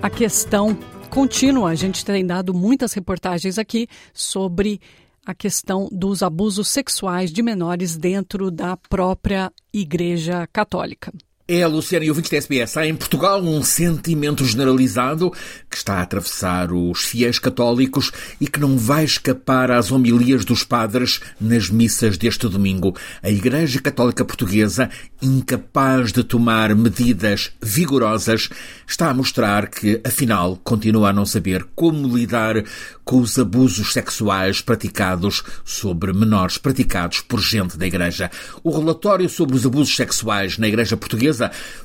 a 0.00 0.08
questão 0.08 0.78
contínua. 1.10 1.70
A 1.70 1.74
gente 1.74 2.04
tem 2.04 2.24
dado 2.24 2.54
muitas 2.54 2.92
reportagens 2.92 3.58
aqui 3.58 3.88
sobre 4.12 4.80
a 5.24 5.34
questão 5.34 5.88
dos 5.90 6.22
abusos 6.22 6.68
sexuais 6.68 7.32
de 7.32 7.42
menores 7.42 7.96
dentro 7.96 8.50
da 8.50 8.76
própria 8.76 9.52
Igreja 9.72 10.46
Católica. 10.52 11.12
É, 11.46 11.66
Luciana 11.66 12.06
e 12.06 12.08
ouvintes 12.08 12.30
da 12.30 12.38
SBS. 12.38 12.74
Há 12.74 12.86
em 12.86 12.96
Portugal 12.96 13.38
um 13.42 13.62
sentimento 13.62 14.46
generalizado 14.46 15.30
que 15.68 15.76
está 15.76 15.96
a 15.96 16.00
atravessar 16.00 16.72
os 16.72 17.04
fiéis 17.04 17.38
católicos 17.38 18.10
e 18.40 18.46
que 18.46 18.58
não 18.58 18.78
vai 18.78 19.04
escapar 19.04 19.70
às 19.70 19.92
homilias 19.92 20.42
dos 20.46 20.64
padres 20.64 21.20
nas 21.38 21.68
missas 21.68 22.16
deste 22.16 22.48
domingo. 22.48 22.96
A 23.22 23.30
Igreja 23.30 23.78
Católica 23.78 24.24
Portuguesa, 24.24 24.88
incapaz 25.20 26.12
de 26.12 26.24
tomar 26.24 26.74
medidas 26.74 27.52
vigorosas, 27.60 28.48
está 28.86 29.10
a 29.10 29.14
mostrar 29.14 29.68
que, 29.68 30.00
afinal, 30.02 30.58
continua 30.64 31.10
a 31.10 31.12
não 31.12 31.26
saber 31.26 31.66
como 31.74 32.16
lidar 32.16 32.64
com 33.04 33.20
os 33.20 33.38
abusos 33.38 33.92
sexuais 33.92 34.62
praticados 34.62 35.42
sobre 35.62 36.10
menores 36.14 36.56
praticados 36.56 37.20
por 37.20 37.38
gente 37.38 37.76
da 37.76 37.86
Igreja. 37.86 38.30
O 38.62 38.70
relatório 38.70 39.28
sobre 39.28 39.56
os 39.56 39.66
abusos 39.66 39.94
sexuais 39.94 40.56
na 40.56 40.66
Igreja 40.66 40.96
Portuguesa 40.96 41.33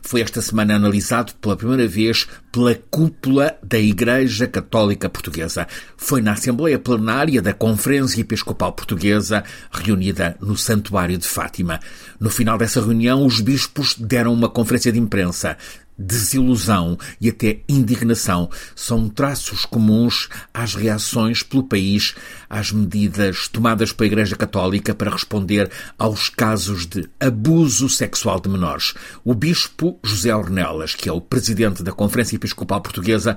foi 0.01 0.22
esta 0.22 0.41
semana 0.41 0.75
analisado 0.75 1.34
pela 1.41 1.56
primeira 1.56 1.88
vez 1.88 2.27
pela 2.51 2.75
cúpula 2.89 3.58
da 3.63 3.77
Igreja 3.77 4.48
Católica 4.48 5.10
Portuguesa. 5.10 5.68
Foi 5.96 6.22
na 6.22 6.34
Assembleia 6.34 6.79
Plenária 6.79 7.41
da 7.41 7.53
Conferência 7.53 8.22
Episcopal 8.22 8.74
Portuguesa, 8.74 9.44
reunida 9.72 10.36
no 10.41 10.58
Santuário 10.58 11.18
de 11.18 11.27
Fátima. 11.27 11.79
No 12.20 12.29
final 12.29 12.58
dessa 12.58 12.82
reunião, 12.82 13.25
os 13.25 13.39
bispos 13.39 13.96
deram 13.98 14.34
uma 14.34 14.50
conferência 14.50 14.91
de 14.91 15.00
imprensa 15.00 15.58
desilusão 16.00 16.98
e 17.20 17.29
até 17.29 17.60
indignação 17.68 18.50
são 18.75 19.10
traços 19.10 19.65
comuns 19.65 20.29
às 20.53 20.74
reações 20.74 21.44
pelo 21.44 21.63
país 21.63 22.15
às 22.50 22.72
medidas 22.72 23.48
tomadas 23.48 23.91
pela 23.91 24.08
Igreja 24.08 24.36
Católica 24.36 24.96
para 24.96 25.12
responder 25.12 25.70
aos 25.98 26.29
casos 26.29 26.86
de 26.86 27.08
abuso 27.20 27.89
sexual 27.89 28.39
de 28.39 28.50
menores. 28.50 28.94
O 29.24 29.34
bispo 29.34 30.00
José 30.03 30.34
Ornelas, 30.34 30.96
que 30.96 31.10
é 31.10 31.12
o 31.12 31.22
presidente 31.22 31.84
da 31.84 31.91
Conferência 31.91 32.38
Episcopal 32.38 32.82
Portuguesa, 32.82 33.36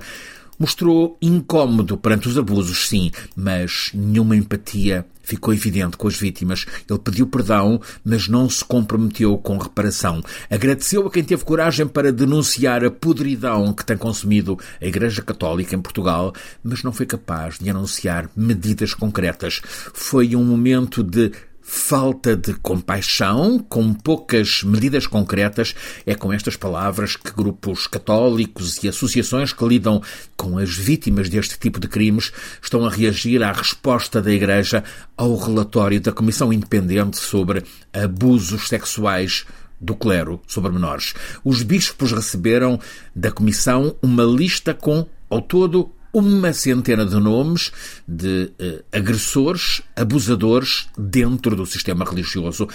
Mostrou 0.63 1.17
incómodo 1.21 1.97
perante 1.97 2.29
os 2.29 2.37
abusos, 2.37 2.87
sim, 2.87 3.11
mas 3.35 3.91
nenhuma 3.93 4.33
empatia 4.33 5.05
ficou 5.21 5.53
evidente 5.53 5.97
com 5.97 6.07
as 6.07 6.15
vítimas. 6.15 6.65
Ele 6.89 6.99
pediu 6.99 7.27
perdão, 7.27 7.81
mas 8.01 8.29
não 8.29 8.49
se 8.49 8.63
comprometeu 8.63 9.37
com 9.37 9.57
reparação. 9.57 10.23
Agradeceu 10.49 11.05
a 11.05 11.11
quem 11.11 11.21
teve 11.21 11.43
coragem 11.43 11.85
para 11.85 12.13
denunciar 12.13 12.81
a 12.85 12.89
podridão 12.89 13.73
que 13.73 13.85
tem 13.85 13.97
consumido 13.97 14.57
a 14.81 14.85
Igreja 14.85 15.21
Católica 15.21 15.75
em 15.75 15.81
Portugal, 15.81 16.33
mas 16.63 16.81
não 16.81 16.93
foi 16.93 17.07
capaz 17.07 17.59
de 17.59 17.69
anunciar 17.69 18.29
medidas 18.33 18.93
concretas. 18.93 19.59
Foi 19.93 20.33
um 20.33 20.45
momento 20.45 21.03
de 21.03 21.33
falta 21.63 22.35
de 22.35 22.53
compaixão, 22.55 23.57
com 23.57 23.93
poucas 23.93 24.63
medidas 24.63 25.07
concretas. 25.07 25.73
É 26.05 26.13
com 26.13 26.33
estas 26.33 26.57
palavras 26.57 27.15
que 27.15 27.31
grupos 27.31 27.87
católicos 27.87 28.83
e 28.83 28.89
associações 28.89 29.53
que 29.53 29.65
lidam 29.65 30.01
com 30.35 30.57
as 30.57 30.75
vítimas 30.75 31.29
deste 31.29 31.57
tipo 31.57 31.79
de 31.79 31.87
crimes 31.87 32.31
estão 32.61 32.85
a 32.85 32.89
reagir 32.89 33.41
à 33.41 33.51
resposta 33.51 34.21
da 34.21 34.31
Igreja 34.31 34.83
ao 35.15 35.35
relatório 35.37 36.01
da 36.01 36.11
Comissão 36.11 36.51
Independente 36.51 37.17
sobre 37.17 37.63
abusos 37.93 38.67
sexuais 38.67 39.45
do 39.79 39.95
clero 39.95 40.41
sobre 40.47 40.71
menores. 40.71 41.13
Os 41.43 41.61
bispos 41.61 42.11
receberam 42.11 42.79
da 43.15 43.31
Comissão 43.31 43.95
uma 44.01 44.23
lista 44.23 44.73
com, 44.73 45.05
ao 45.29 45.41
todo, 45.41 45.91
uma 46.13 46.53
centena 46.53 47.05
de 47.05 47.15
nomes 47.15 47.71
de 48.07 48.51
uh, 48.61 48.83
agressores, 48.91 49.81
abusadores 49.95 50.87
dentro 50.95 51.55
do 51.55 51.65
sistema 51.65 52.05
religioso. 52.05 52.67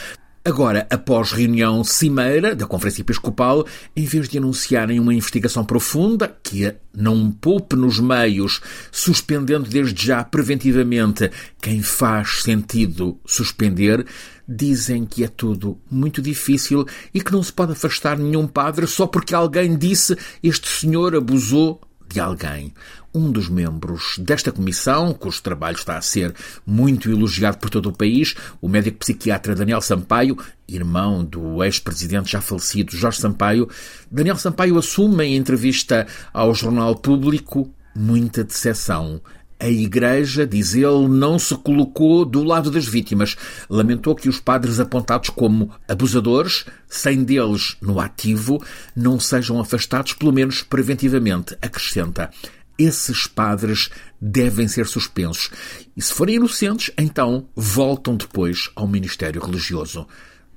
Agora, 0.45 0.87
após 0.89 1.33
reunião 1.33 1.85
cimeira 1.85 2.57
da 2.57 2.67
Conferência 2.67 3.03
Episcopal, 3.03 3.67
em 3.95 4.05
vez 4.07 4.29
de 4.29 4.39
anunciarem 4.39 4.99
uma 4.99 5.13
investigação 5.13 5.63
profunda, 5.63 6.37
que 6.43 6.75
não 6.97 7.31
poupe 7.31 7.77
nos 7.77 8.01
meios, 8.01 8.61
suspendendo 8.91 9.69
desde 9.69 10.07
já 10.07 10.25
preventivamente 10.25 11.31
quem 11.61 11.83
faz 11.83 12.43
sentido 12.45 13.21
suspender, 13.27 14.07
dizem 14.49 15.05
que 15.05 15.23
é 15.23 15.29
tudo 15.29 15.79
muito 15.91 16.23
difícil 16.23 16.87
e 17.13 17.21
que 17.21 17.33
não 17.33 17.43
se 17.43 17.53
pode 17.53 17.73
afastar 17.73 18.17
nenhum 18.17 18.47
padre 18.47 18.87
só 18.87 19.07
porque 19.07 19.35
alguém 19.35 19.77
disse 19.77 20.17
este 20.43 20.67
senhor 20.67 21.15
abusou 21.15 21.81
de 22.09 22.21
alguém. 22.21 22.73
Um 23.19 23.33
dos 23.33 23.49
membros 23.49 24.17
desta 24.21 24.53
comissão, 24.53 25.13
cujo 25.13 25.43
trabalho 25.43 25.75
está 25.75 25.99
a 25.99 26.01
ser 26.01 26.33
muito 26.65 27.11
elogiado 27.11 27.59
por 27.59 27.69
todo 27.69 27.89
o 27.89 27.93
país, 27.93 28.37
o 28.61 28.69
médico 28.69 28.99
psiquiatra 28.99 29.57
Daniel 29.57 29.81
Sampaio, 29.81 30.39
irmão 30.69 31.25
do 31.25 31.65
ex-presidente 31.65 32.31
já 32.31 32.41
falecido 32.41 32.97
Jorge 32.97 33.21
Sampaio, 33.21 33.69
Daniel 34.09 34.37
Sampaio 34.37 34.79
assume 34.79 35.25
em 35.25 35.37
entrevista 35.37 36.07
ao 36.33 36.55
Jornal 36.55 36.95
Público 36.95 37.69
muita 37.93 38.45
decepção. 38.45 39.21
A 39.61 39.69
Igreja, 39.69 40.47
diz 40.47 40.75
ele, 40.75 41.09
não 41.09 41.37
se 41.37 41.57
colocou 41.57 42.25
do 42.25 42.45
lado 42.45 42.71
das 42.71 42.87
vítimas. 42.87 43.37
Lamentou 43.69 44.15
que 44.15 44.29
os 44.29 44.39
padres 44.39 44.79
apontados 44.79 45.31
como 45.31 45.73
abusadores, 45.89 46.65
sem 46.89 47.25
deles 47.25 47.77
no 47.83 47.99
ativo, 47.99 48.65
não 48.95 49.19
sejam 49.19 49.59
afastados, 49.59 50.13
pelo 50.13 50.33
menos 50.33 50.63
preventivamente. 50.63 51.59
Acrescenta: 51.61 52.31
esses 52.79 53.27
padres 53.27 53.91
devem 54.21 54.69
ser 54.69 54.87
suspensos. 54.87 55.51
E 55.97 56.03
se 56.03 56.15
forem 56.15 56.37
inocentes, 56.37 56.93
então 56.97 57.49
voltam 57.55 58.17
depois 58.17 58.71
ao 58.77 58.87
ministério 58.87 59.45
religioso. 59.45 60.07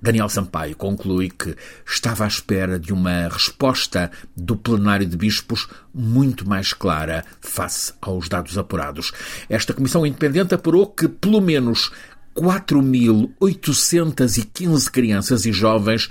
Daniel 0.02 0.30
Sampaio 0.30 0.76
conclui 0.76 1.30
que 1.30 1.56
estava 1.86 2.24
à 2.24 2.28
espera 2.28 2.80
de 2.80 2.92
uma 2.92 3.28
resposta 3.28 4.10
do 4.36 4.58
plenário 4.58 5.06
de 5.06 5.16
bispos 5.16 5.68
muito 5.94 6.50
mais 6.50 6.74
clara 6.74 7.24
face 7.40 7.94
aos 8.02 8.28
dados 8.28 8.58
apurados. 8.58 9.12
Esta 9.48 9.76
comissão 9.76 10.04
independente 10.06 10.56
apurou 10.56 10.88
que 10.88 11.08
pelo 11.08 11.40
menos 11.40 11.92
4.815 12.36 14.90
crianças 14.90 15.46
e 15.46 15.52
jovens 15.52 16.10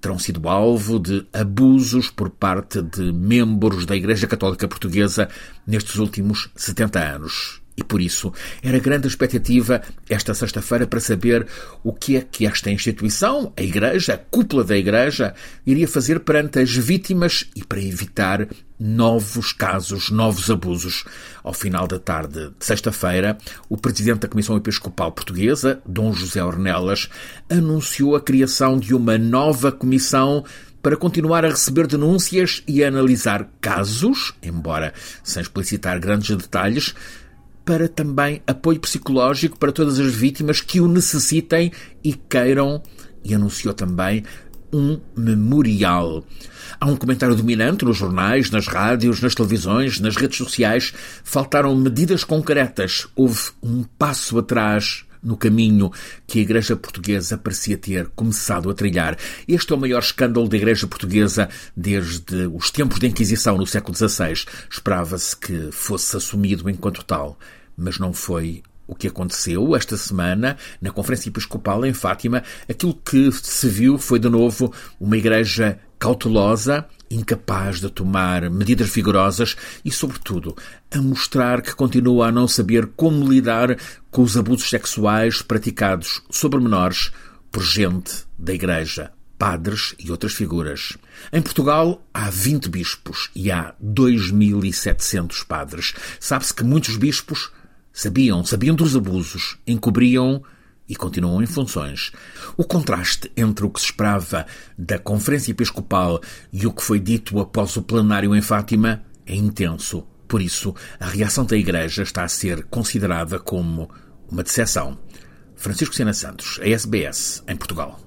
terão 0.00 0.18
sido 0.18 0.48
alvo 0.48 0.98
de 0.98 1.26
abusos 1.32 2.10
por 2.10 2.30
parte 2.30 2.82
de 2.82 3.12
membros 3.12 3.84
da 3.84 3.94
Igreja 3.94 4.26
Católica 4.26 4.66
Portuguesa 4.66 5.28
nestes 5.66 5.96
últimos 5.96 6.50
70 6.56 6.98
anos. 6.98 7.60
E 7.76 7.84
por 7.84 8.00
isso 8.00 8.32
era 8.62 8.78
grande 8.78 9.06
expectativa 9.06 9.80
esta 10.08 10.34
sexta-feira 10.34 10.86
para 10.86 11.00
saber 11.00 11.46
o 11.82 11.92
que 11.92 12.16
é 12.16 12.20
que 12.20 12.46
esta 12.46 12.70
instituição, 12.70 13.52
a 13.56 13.62
Igreja, 13.62 14.14
a 14.14 14.18
cúpula 14.18 14.64
da 14.64 14.76
Igreja, 14.76 15.34
iria 15.66 15.88
fazer 15.88 16.20
perante 16.20 16.58
as 16.58 16.70
vítimas 16.70 17.46
e 17.56 17.64
para 17.64 17.82
evitar 17.82 18.46
novos 18.80 19.52
casos, 19.52 20.10
novos 20.10 20.50
abusos. 20.50 21.04
Ao 21.44 21.52
final 21.52 21.86
da 21.86 21.98
tarde 21.98 22.48
de 22.58 22.64
sexta-feira, 22.64 23.36
o 23.68 23.76
presidente 23.76 24.20
da 24.20 24.28
Comissão 24.28 24.56
Episcopal 24.56 25.12
Portuguesa, 25.12 25.82
Dom 25.86 26.14
José 26.14 26.42
Ornelas, 26.42 27.10
anunciou 27.50 28.16
a 28.16 28.20
criação 28.20 28.78
de 28.78 28.94
uma 28.94 29.18
nova 29.18 29.70
comissão 29.70 30.42
para 30.82 30.96
continuar 30.96 31.44
a 31.44 31.50
receber 31.50 31.86
denúncias 31.86 32.62
e 32.66 32.82
a 32.82 32.88
analisar 32.88 33.50
casos, 33.60 34.32
embora 34.42 34.94
sem 35.22 35.42
explicitar 35.42 36.00
grandes 36.00 36.34
detalhes, 36.34 36.94
para 37.66 37.86
também 37.86 38.42
apoio 38.46 38.80
psicológico 38.80 39.58
para 39.58 39.72
todas 39.72 40.00
as 40.00 40.14
vítimas 40.14 40.62
que 40.62 40.80
o 40.80 40.88
necessitem 40.88 41.70
e 42.02 42.14
queiram, 42.14 42.82
e 43.22 43.34
anunciou 43.34 43.74
também 43.74 44.24
um 44.72 44.98
memorial. 45.14 46.24
Há 46.80 46.86
um 46.86 46.96
comentário 46.96 47.34
dominante 47.36 47.84
nos 47.84 47.98
jornais, 47.98 48.50
nas 48.50 48.66
rádios, 48.66 49.20
nas 49.20 49.34
televisões, 49.34 50.00
nas 50.00 50.16
redes 50.16 50.38
sociais. 50.38 50.94
Faltaram 51.22 51.76
medidas 51.76 52.24
concretas. 52.24 53.06
Houve 53.14 53.50
um 53.62 53.82
passo 53.82 54.38
atrás 54.38 55.04
no 55.22 55.36
caminho 55.36 55.92
que 56.26 56.38
a 56.38 56.42
Igreja 56.42 56.74
Portuguesa 56.74 57.36
parecia 57.36 57.76
ter 57.76 58.08
começado 58.16 58.70
a 58.70 58.74
trilhar. 58.74 59.18
Este 59.46 59.72
é 59.72 59.76
o 59.76 59.78
maior 59.78 59.98
escândalo 59.98 60.48
da 60.48 60.56
Igreja 60.56 60.86
Portuguesa 60.86 61.50
desde 61.76 62.46
os 62.46 62.70
tempos 62.70 62.98
da 62.98 63.06
Inquisição 63.06 63.58
no 63.58 63.66
século 63.66 63.94
XVI. 63.94 64.46
Esperava-se 64.70 65.36
que 65.36 65.70
fosse 65.70 66.16
assumido 66.16 66.70
enquanto 66.70 67.04
tal 67.04 67.38
mas 67.80 67.98
não 67.98 68.12
foi 68.12 68.62
o 68.86 68.94
que 68.94 69.08
aconteceu 69.08 69.74
esta 69.74 69.96
semana 69.96 70.56
na 70.80 70.90
Conferência 70.90 71.30
Episcopal 71.30 71.86
em 71.86 71.94
Fátima. 71.94 72.42
Aquilo 72.68 72.94
que 72.94 73.30
se 73.32 73.68
viu 73.68 73.96
foi, 73.96 74.18
de 74.18 74.28
novo, 74.28 74.72
uma 75.00 75.16
igreja 75.16 75.78
cautelosa, 76.00 76.86
incapaz 77.10 77.78
de 77.78 77.90
tomar 77.90 78.48
medidas 78.50 78.88
vigorosas 78.88 79.54
e, 79.84 79.92
sobretudo, 79.92 80.56
a 80.90 80.98
mostrar 80.98 81.60
que 81.60 81.74
continua 81.74 82.28
a 82.28 82.32
não 82.32 82.48
saber 82.48 82.86
como 82.96 83.30
lidar 83.30 83.76
com 84.10 84.22
os 84.22 84.36
abusos 84.36 84.70
sexuais 84.70 85.42
praticados 85.42 86.22
sobre 86.30 86.58
menores 86.58 87.12
por 87.52 87.62
gente 87.62 88.24
da 88.38 88.54
Igreja 88.54 89.12
padres 89.40 89.94
e 89.98 90.10
outras 90.10 90.34
figuras. 90.34 90.98
Em 91.32 91.40
Portugal 91.40 92.06
há 92.12 92.28
20 92.28 92.68
bispos 92.68 93.30
e 93.34 93.50
há 93.50 93.74
2.700 93.82 95.46
padres. 95.46 95.94
Sabe-se 96.20 96.52
que 96.52 96.62
muitos 96.62 96.98
bispos 96.98 97.50
sabiam, 97.90 98.44
sabiam 98.44 98.76
dos 98.76 98.94
abusos, 98.94 99.56
encobriam 99.66 100.42
e 100.90 100.96
continuam 100.96 101.40
em 101.40 101.46
funções. 101.46 102.10
O 102.56 102.64
contraste 102.64 103.30
entre 103.36 103.64
o 103.64 103.70
que 103.70 103.78
se 103.78 103.86
esperava 103.86 104.44
da 104.76 104.98
Conferência 104.98 105.52
Episcopal 105.52 106.20
e 106.52 106.66
o 106.66 106.72
que 106.72 106.82
foi 106.82 106.98
dito 106.98 107.38
após 107.38 107.76
o 107.76 107.82
plenário 107.82 108.34
em 108.34 108.42
Fátima 108.42 109.04
é 109.24 109.36
intenso. 109.36 110.04
Por 110.26 110.42
isso, 110.42 110.74
a 110.98 111.06
reação 111.06 111.44
da 111.44 111.56
Igreja 111.56 112.02
está 112.02 112.24
a 112.24 112.28
ser 112.28 112.64
considerada 112.64 113.38
como 113.38 113.88
uma 114.28 114.42
decepção. 114.42 114.98
Francisco 115.54 115.94
Sena 115.94 116.12
Santos, 116.12 116.58
a 116.60 116.68
SBS, 116.68 117.44
em 117.46 117.56
Portugal. 117.56 118.00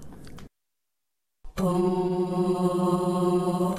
O 1.59 3.75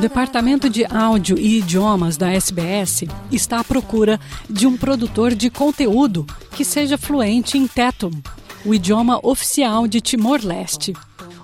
Departamento 0.00 0.70
de 0.70 0.84
Áudio 0.84 1.36
e 1.36 1.58
Idiomas 1.58 2.16
da 2.16 2.30
SBS 2.30 3.04
está 3.32 3.58
à 3.58 3.64
procura 3.64 4.20
de 4.48 4.64
um 4.64 4.76
produtor 4.76 5.34
de 5.34 5.50
conteúdo 5.50 6.24
que 6.52 6.64
seja 6.64 6.96
fluente 6.96 7.58
em 7.58 7.66
Tetum, 7.66 8.12
o 8.64 8.72
idioma 8.72 9.18
oficial 9.24 9.88
de 9.88 10.00
Timor-Leste. 10.00 10.94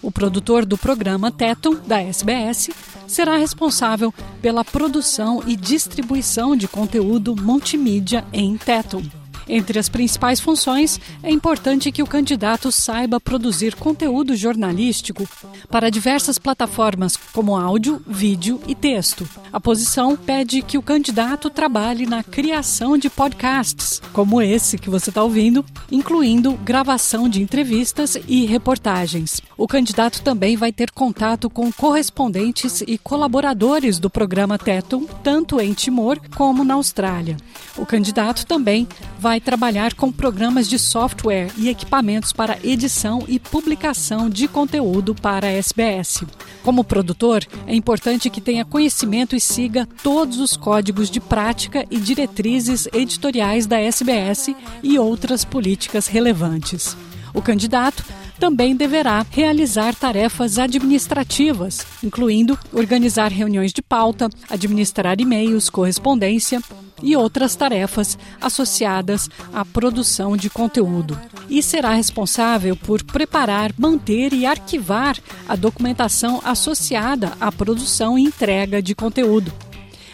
O 0.00 0.12
produtor 0.12 0.64
do 0.64 0.78
programa 0.78 1.32
Tetum 1.32 1.74
da 1.84 2.00
SBS 2.00 2.70
será 3.08 3.36
responsável 3.36 4.14
pela 4.40 4.64
produção 4.64 5.42
e 5.46 5.56
distribuição 5.56 6.54
de 6.54 6.68
conteúdo 6.68 7.34
multimídia 7.34 8.24
em 8.32 8.56
Tetum. 8.56 9.02
Entre 9.48 9.78
as 9.78 9.88
principais 9.88 10.40
funções, 10.40 11.00
é 11.22 11.30
importante 11.30 11.92
que 11.92 12.02
o 12.02 12.06
candidato 12.06 12.72
saiba 12.72 13.20
produzir 13.20 13.74
conteúdo 13.74 14.34
jornalístico 14.34 15.28
para 15.70 15.90
diversas 15.90 16.38
plataformas, 16.38 17.16
como 17.32 17.56
áudio, 17.56 18.02
vídeo 18.06 18.60
e 18.66 18.74
texto. 18.74 19.28
A 19.52 19.60
posição 19.60 20.16
pede 20.16 20.62
que 20.62 20.78
o 20.78 20.82
candidato 20.82 21.50
trabalhe 21.50 22.06
na 22.06 22.22
criação 22.22 22.96
de 22.96 23.10
podcasts, 23.10 24.00
como 24.12 24.40
esse 24.40 24.78
que 24.78 24.90
você 24.90 25.10
está 25.10 25.22
ouvindo, 25.22 25.64
incluindo 25.90 26.52
gravação 26.64 27.28
de 27.28 27.42
entrevistas 27.42 28.16
e 28.26 28.46
reportagens. 28.46 29.40
O 29.56 29.68
candidato 29.68 30.22
também 30.22 30.56
vai 30.56 30.72
ter 30.72 30.90
contato 30.90 31.48
com 31.50 31.70
correspondentes 31.72 32.82
e 32.86 32.98
colaboradores 32.98 33.98
do 33.98 34.10
programa 34.10 34.58
Tetum, 34.58 35.06
tanto 35.22 35.60
em 35.60 35.72
Timor 35.72 36.18
como 36.34 36.64
na 36.64 36.74
Austrália. 36.74 37.36
O 37.76 37.84
candidato 37.84 38.46
também 38.46 38.86
vai 39.34 39.40
trabalhar 39.40 39.94
com 39.94 40.12
programas 40.12 40.68
de 40.68 40.78
software 40.78 41.50
e 41.56 41.68
equipamentos 41.68 42.32
para 42.32 42.56
edição 42.62 43.24
e 43.26 43.40
publicação 43.40 44.30
de 44.30 44.46
conteúdo 44.46 45.12
para 45.12 45.48
a 45.48 45.50
SBS. 45.50 46.22
Como 46.62 46.84
produtor, 46.84 47.44
é 47.66 47.74
importante 47.74 48.30
que 48.30 48.40
tenha 48.40 48.64
conhecimento 48.64 49.34
e 49.34 49.40
siga 49.40 49.88
todos 50.04 50.38
os 50.38 50.56
códigos 50.56 51.10
de 51.10 51.18
prática 51.18 51.84
e 51.90 51.98
diretrizes 51.98 52.86
editoriais 52.92 53.66
da 53.66 53.80
SBS 53.80 54.54
e 54.84 55.00
outras 55.00 55.44
políticas 55.44 56.06
relevantes. 56.06 56.96
O 57.34 57.42
candidato 57.42 58.04
também 58.38 58.76
deverá 58.76 59.26
realizar 59.28 59.94
tarefas 59.94 60.58
administrativas, 60.58 61.84
incluindo 62.02 62.56
organizar 62.72 63.32
reuniões 63.32 63.72
de 63.72 63.82
pauta, 63.82 64.30
administrar 64.48 65.20
e-mails, 65.20 65.68
correspondência 65.68 66.62
e 67.02 67.16
outras 67.16 67.56
tarefas 67.56 68.16
associadas 68.40 69.28
à 69.52 69.64
produção 69.64 70.36
de 70.36 70.48
conteúdo. 70.48 71.18
E 71.48 71.62
será 71.62 71.92
responsável 71.94 72.76
por 72.76 73.02
preparar, 73.02 73.72
manter 73.76 74.32
e 74.32 74.46
arquivar 74.46 75.18
a 75.48 75.56
documentação 75.56 76.40
associada 76.44 77.32
à 77.40 77.50
produção 77.50 78.18
e 78.18 78.22
entrega 78.22 78.80
de 78.80 78.94
conteúdo. 78.94 79.52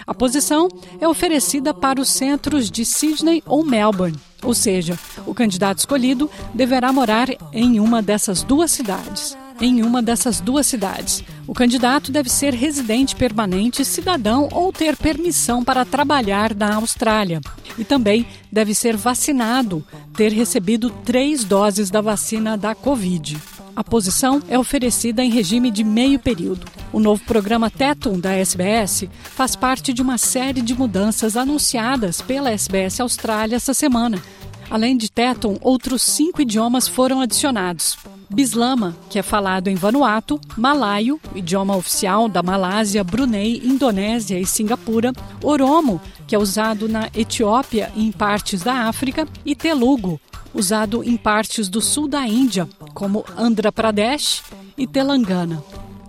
A 0.07 0.15
posição 0.15 0.69
é 1.01 1.07
oferecida 1.07 1.73
para 1.73 2.01
os 2.01 2.09
centros 2.09 2.71
de 2.71 2.85
Sydney 2.85 3.43
ou 3.47 3.65
Melbourne, 3.65 4.19
ou 4.43 4.55
seja, 4.55 4.99
o 5.27 5.35
candidato 5.35 5.79
escolhido 5.79 6.31
deverá 6.55 6.93
morar 6.93 7.29
em 7.53 7.81
uma 7.81 8.03
dessas 8.03 8.43
duas 8.43 8.71
cidades 8.71 9.37
em 9.61 9.83
uma 9.83 10.03
dessas 10.03 10.41
duas 10.41 10.67
cidades. 10.67 11.23
O 11.47 11.53
candidato 11.53 12.11
deve 12.11 12.31
ser 12.31 12.55
residente 12.55 13.15
permanente, 13.15 13.85
cidadão 13.85 14.49
ou 14.51 14.73
ter 14.73 14.97
permissão 14.97 15.63
para 15.63 15.85
trabalhar 15.85 16.55
na 16.55 16.77
Austrália. 16.77 17.41
E 17.79 17.85
também 17.85 18.27
deve 18.51 18.75
ser 18.75 18.97
vacinado, 18.97 19.85
ter 20.17 20.33
recebido 20.33 20.91
três 21.05 21.45
doses 21.45 21.91
da 21.91 22.01
vacina 22.01 22.57
da 22.57 22.75
Covid. 22.75 23.37
A 23.75 23.85
posição 23.85 24.43
é 24.49 24.59
oferecida 24.59 25.25
em 25.25 25.31
regime 25.31 25.71
de 25.71 25.85
meio 25.85 26.19
período. 26.19 26.67
O 26.93 27.01
novo 27.01 27.23
programa 27.25 27.71
Tetum 27.71 28.19
da 28.19 28.33
SBS 28.33 29.09
faz 29.23 29.55
parte 29.55 29.93
de 29.93 30.03
uma 30.03 30.19
série 30.19 30.61
de 30.61 30.75
mudanças 30.75 31.37
anunciadas 31.37 32.21
pela 32.21 32.51
SBS 32.51 33.01
Austrália 33.01 33.57
essa 33.57 33.73
semana. 33.73 34.21
Além 34.69 34.97
de 34.97 35.11
Tetum, 35.11 35.57
outros 35.61 36.03
cinco 36.03 36.43
idiomas 36.43 36.87
foram 36.87 37.21
adicionados. 37.21 37.97
Bislama, 38.31 38.97
que 39.11 39.19
é 39.19 39.23
falado 39.23 39.67
em 39.67 39.75
Vanuatu, 39.75 40.41
Malaio, 40.57 41.21
idioma 41.35 41.77
oficial 41.77 42.29
da 42.29 42.41
Malásia, 42.43 43.03
Brunei, 43.03 43.61
Indonésia 43.65 44.39
e 44.39 44.47
Singapura, 44.47 45.13
Oromo, 45.43 46.01
que 46.29 46.37
é 46.37 46.39
usado 46.39 46.89
na 46.89 47.11
Etiópia 47.15 47.91
e 47.97 48.07
em 48.07 48.13
partes 48.13 48.63
da 48.63 48.89
África, 48.89 49.27
e 49.45 49.57
Telugu, 49.57 50.21
usado 50.55 51.03
em 51.03 51.17
partes 51.17 51.69
do 51.69 51.81
sul 51.81 52.07
da 52.07 52.25
Índia, 52.25 52.69
como 52.95 53.25
Andhra 53.37 53.73
Pradesh 53.73 54.45
e 54.79 54.87
Telangana. 54.87 55.61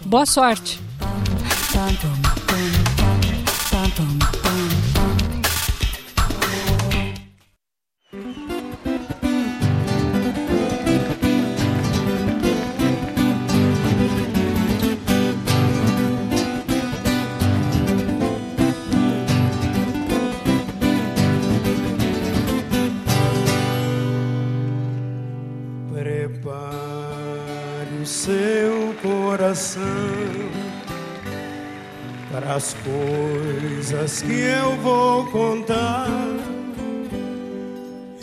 Boa 0.06 0.26
sorte! 0.26 0.82
Coração 29.52 29.82
para 32.32 32.56
as 32.56 32.74
coisas 32.76 34.22
que 34.22 34.32
eu 34.32 34.78
vou 34.78 35.26
contar. 35.26 36.08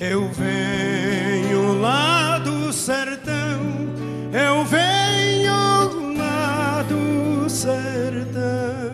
Eu 0.00 0.30
venho 0.30 1.80
lá 1.80 2.38
do 2.38 2.72
sertão, 2.72 3.60
eu 4.32 4.64
venho 4.64 6.16
lá 6.16 6.82
do 6.88 7.50
sertão, 7.50 8.92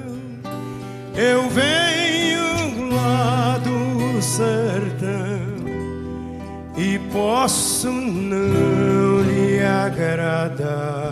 eu 1.14 1.48
venho 1.50 2.90
lá 2.92 3.58
do 3.58 4.20
sertão 4.20 5.44
e 6.76 6.98
posso 7.12 7.92
não 7.92 9.22
lhe 9.22 9.62
agradar 9.62 11.03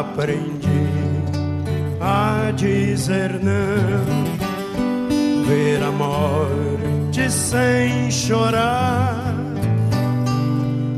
aprendi 0.00 0.68
a 2.00 2.50
dizer 2.52 3.38
não, 3.42 4.24
ver 5.44 5.82
a 5.82 5.90
morte 5.92 7.30
sem 7.30 8.10
chorar, 8.10 9.34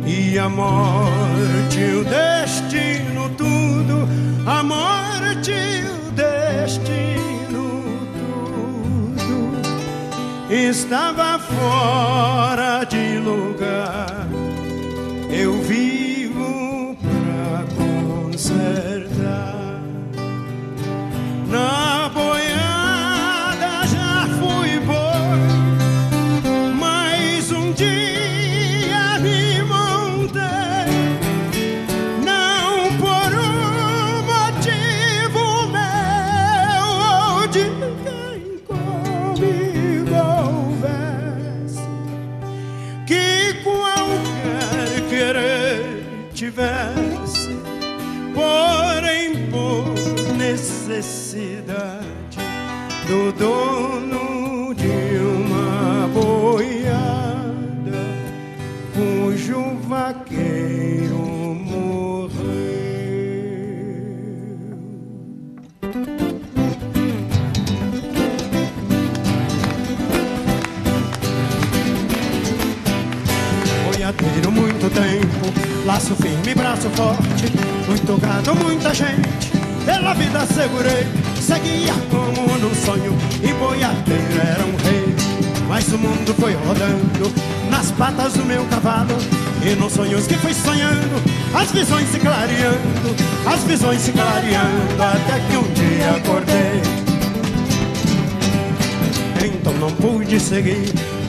e 0.07 0.39
a 0.39 0.49
morte, 0.49 1.83
o 2.01 2.05
destino, 2.05 3.29
tudo, 3.37 4.09
a 4.47 4.63
morte, 4.63 5.53
o 5.53 6.13
destino, 6.13 7.83
tudo, 8.49 9.57
estava 10.49 11.39
fora 11.39 12.85
de 12.85 13.19
lugar. 13.19 13.44
Necessidade 51.05 51.74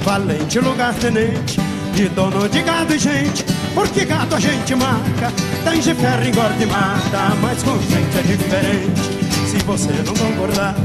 Valente 0.06 0.60
lugar 0.60 0.94
tenente 0.94 1.60
De 1.94 2.08
dono 2.10 2.48
de 2.48 2.62
gado 2.62 2.94
e 2.94 3.00
gente 3.00 3.44
Porque 3.74 4.06
gado 4.06 4.36
a 4.36 4.40
gente 4.40 4.76
marca 4.76 5.34
Tem 5.64 5.80
de 5.80 5.94
ferro 5.94 6.28
engorda 6.28 6.64
e 6.64 6.66
mata 6.66 7.36
Mas 7.42 7.64
com 7.64 7.78
gente 7.80 8.18
é 8.18 8.22
diferente 8.22 9.02
Se 9.50 9.58
você 9.66 9.92
não 10.06 10.14
concordar 10.14 10.76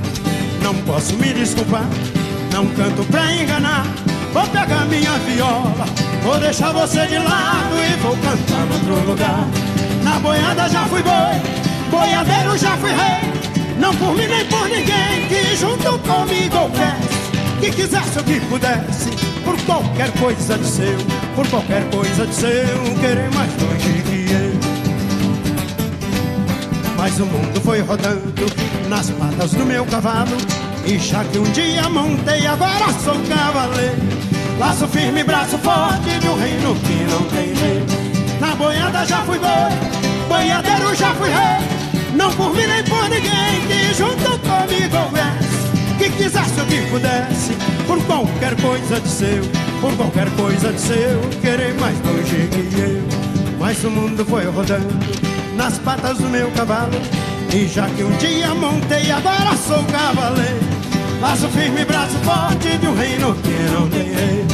Não 0.62 0.74
posso 0.82 1.14
me 1.14 1.32
desculpar 1.32 1.86
não 2.52 2.66
canto 2.66 3.04
pra 3.04 3.32
enganar. 3.32 3.86
Vou 4.32 4.46
pegar 4.48 4.84
minha 4.86 5.12
viola, 5.20 5.86
vou 6.22 6.38
deixar 6.38 6.72
você 6.72 7.06
de 7.06 7.18
lado 7.18 7.76
e 7.76 7.96
vou 8.00 8.16
cantar 8.16 8.62
outro 8.72 9.08
lugar. 9.08 9.46
Na 10.02 10.18
boiada 10.18 10.68
já 10.68 10.84
fui 10.86 11.02
boi, 11.02 11.90
boiadeiro 11.90 12.58
já 12.58 12.76
fui 12.76 12.90
rei. 12.90 13.30
Não 13.78 13.94
por 13.94 14.14
mim 14.14 14.26
nem 14.26 14.44
por 14.46 14.68
ninguém 14.68 15.26
que 15.28 15.56
junto 15.56 15.98
comigo 16.00 16.56
houvesse. 16.56 17.09
Quisesse 17.74 18.18
ou 18.18 18.24
que 18.24 18.40
pudesse, 18.40 19.10
por 19.44 19.58
qualquer 19.62 20.10
coisa 20.18 20.58
de 20.58 20.66
seu, 20.66 20.98
por 21.34 21.46
qualquer 21.48 21.82
coisa 21.90 22.26
de 22.26 22.34
seu, 22.34 22.96
querer 23.00 23.30
mais 23.34 23.50
longe 23.62 24.02
que 24.02 24.32
eu. 24.32 24.52
Mas 26.96 27.18
o 27.18 27.26
mundo 27.26 27.60
foi 27.62 27.80
rodando 27.80 28.32
nas 28.88 29.10
patas 29.10 29.52
do 29.52 29.64
meu 29.64 29.86
cavalo 29.86 30.36
e 30.84 30.98
já 30.98 31.24
que 31.24 31.38
um 31.38 31.44
dia 31.52 31.88
montei, 31.88 32.46
agora 32.46 32.92
sou 33.04 33.14
cavaleiro. 33.28 33.96
Laço 34.58 34.86
firme, 34.88 35.24
braço 35.24 35.56
forte 35.58 36.18
de 36.18 36.28
um 36.28 36.38
reino 36.38 36.74
que 36.74 36.92
não 37.10 37.22
tem 37.30 37.54
rei 37.54 37.82
Na 38.38 38.54
boiada 38.54 39.06
já 39.06 39.22
fui 39.22 39.38
boi, 39.38 40.28
boiadeiro 40.28 40.94
já 40.94 41.14
fui 41.14 41.30
rei. 41.30 42.14
Não 42.14 42.30
por 42.32 42.54
mim 42.54 42.66
nem 42.66 42.84
por 42.84 43.08
ninguém 43.08 43.66
que 43.66 43.94
junto 43.94 44.38
comigo 44.40 45.19
quisesse 46.20 46.60
ou 46.60 46.66
que 46.66 46.82
pudesse, 46.90 47.56
por 47.86 47.98
qualquer 48.04 48.54
coisa 48.60 49.00
de 49.00 49.08
seu 49.08 49.42
Por 49.80 49.96
qualquer 49.96 50.28
coisa 50.36 50.70
de 50.70 50.80
seu, 50.80 51.20
querer 51.40 51.72
mais 51.80 51.96
longe 52.04 52.48
que 52.48 52.80
eu. 52.80 53.02
Mas 53.58 53.82
o 53.84 53.90
mundo 53.90 54.24
foi 54.26 54.44
rodando 54.44 54.88
nas 55.56 55.78
patas 55.78 56.18
do 56.18 56.28
meu 56.28 56.50
cavalo 56.50 57.00
e 57.54 57.66
já 57.66 57.86
que 57.86 58.04
um 58.04 58.10
dia 58.18 58.54
montei, 58.54 59.10
agora 59.10 59.56
sou 59.56 59.82
cavaleiro. 59.84 60.60
Laço 61.20 61.48
firme, 61.48 61.84
braço 61.84 62.16
forte 62.22 62.78
de 62.78 62.86
um 62.86 62.94
reino 62.94 63.34
que 63.34 63.72
não 63.72 63.88
tem 63.88 64.12
rei 64.12 64.46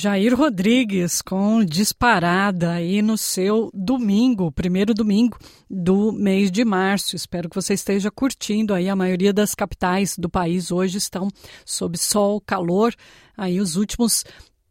Jair 0.00 0.34
Rodrigues 0.34 1.20
com 1.20 1.62
disparada 1.62 2.70
aí 2.70 3.02
no 3.02 3.18
seu 3.18 3.70
domingo, 3.74 4.50
primeiro 4.50 4.94
domingo 4.94 5.36
do 5.68 6.10
mês 6.10 6.50
de 6.50 6.64
março. 6.64 7.14
Espero 7.14 7.50
que 7.50 7.54
você 7.54 7.74
esteja 7.74 8.10
curtindo 8.10 8.72
aí. 8.72 8.88
A 8.88 8.96
maioria 8.96 9.30
das 9.30 9.54
capitais 9.54 10.16
do 10.16 10.30
país 10.30 10.72
hoje 10.72 10.96
estão 10.96 11.28
sob 11.66 11.98
sol, 11.98 12.40
calor, 12.40 12.94
aí 13.36 13.60
os 13.60 13.76
últimos 13.76 14.24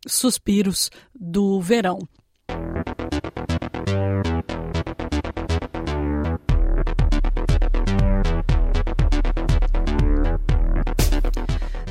suspiros 0.08 0.90
do 1.14 1.62
verão. 1.62 2.00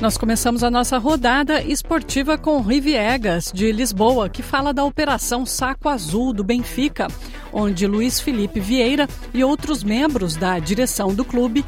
Nós 0.01 0.17
começamos 0.17 0.63
a 0.63 0.71
nossa 0.71 0.97
rodada 0.97 1.61
esportiva 1.61 2.37
com 2.37 2.61
Rui 2.61 2.79
Viegas, 2.79 3.51
de 3.53 3.69
Lisboa, 3.69 4.29
que 4.29 4.41
fala 4.41 4.73
da 4.73 4.85
Operação 4.85 5.45
Saco 5.45 5.89
Azul 5.89 6.31
do 6.31 6.41
Benfica, 6.41 7.07
onde 7.51 7.85
Luiz 7.85 8.17
Felipe 8.17 8.61
Vieira 8.61 9.09
e 9.33 9.43
outros 9.43 9.83
membros 9.83 10.37
da 10.37 10.57
direção 10.57 11.13
do 11.13 11.25
clube 11.25 11.65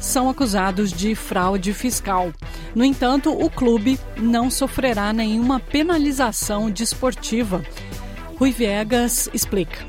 são 0.00 0.30
acusados 0.30 0.92
de 0.92 1.16
fraude 1.16 1.72
fiscal. 1.72 2.32
No 2.72 2.84
entanto, 2.84 3.32
o 3.32 3.50
clube 3.50 3.98
não 4.16 4.48
sofrerá 4.48 5.12
nenhuma 5.12 5.58
penalização 5.58 6.70
desportiva. 6.70 7.64
Rui 8.38 8.52
Viegas 8.52 9.28
explica. 9.34 9.84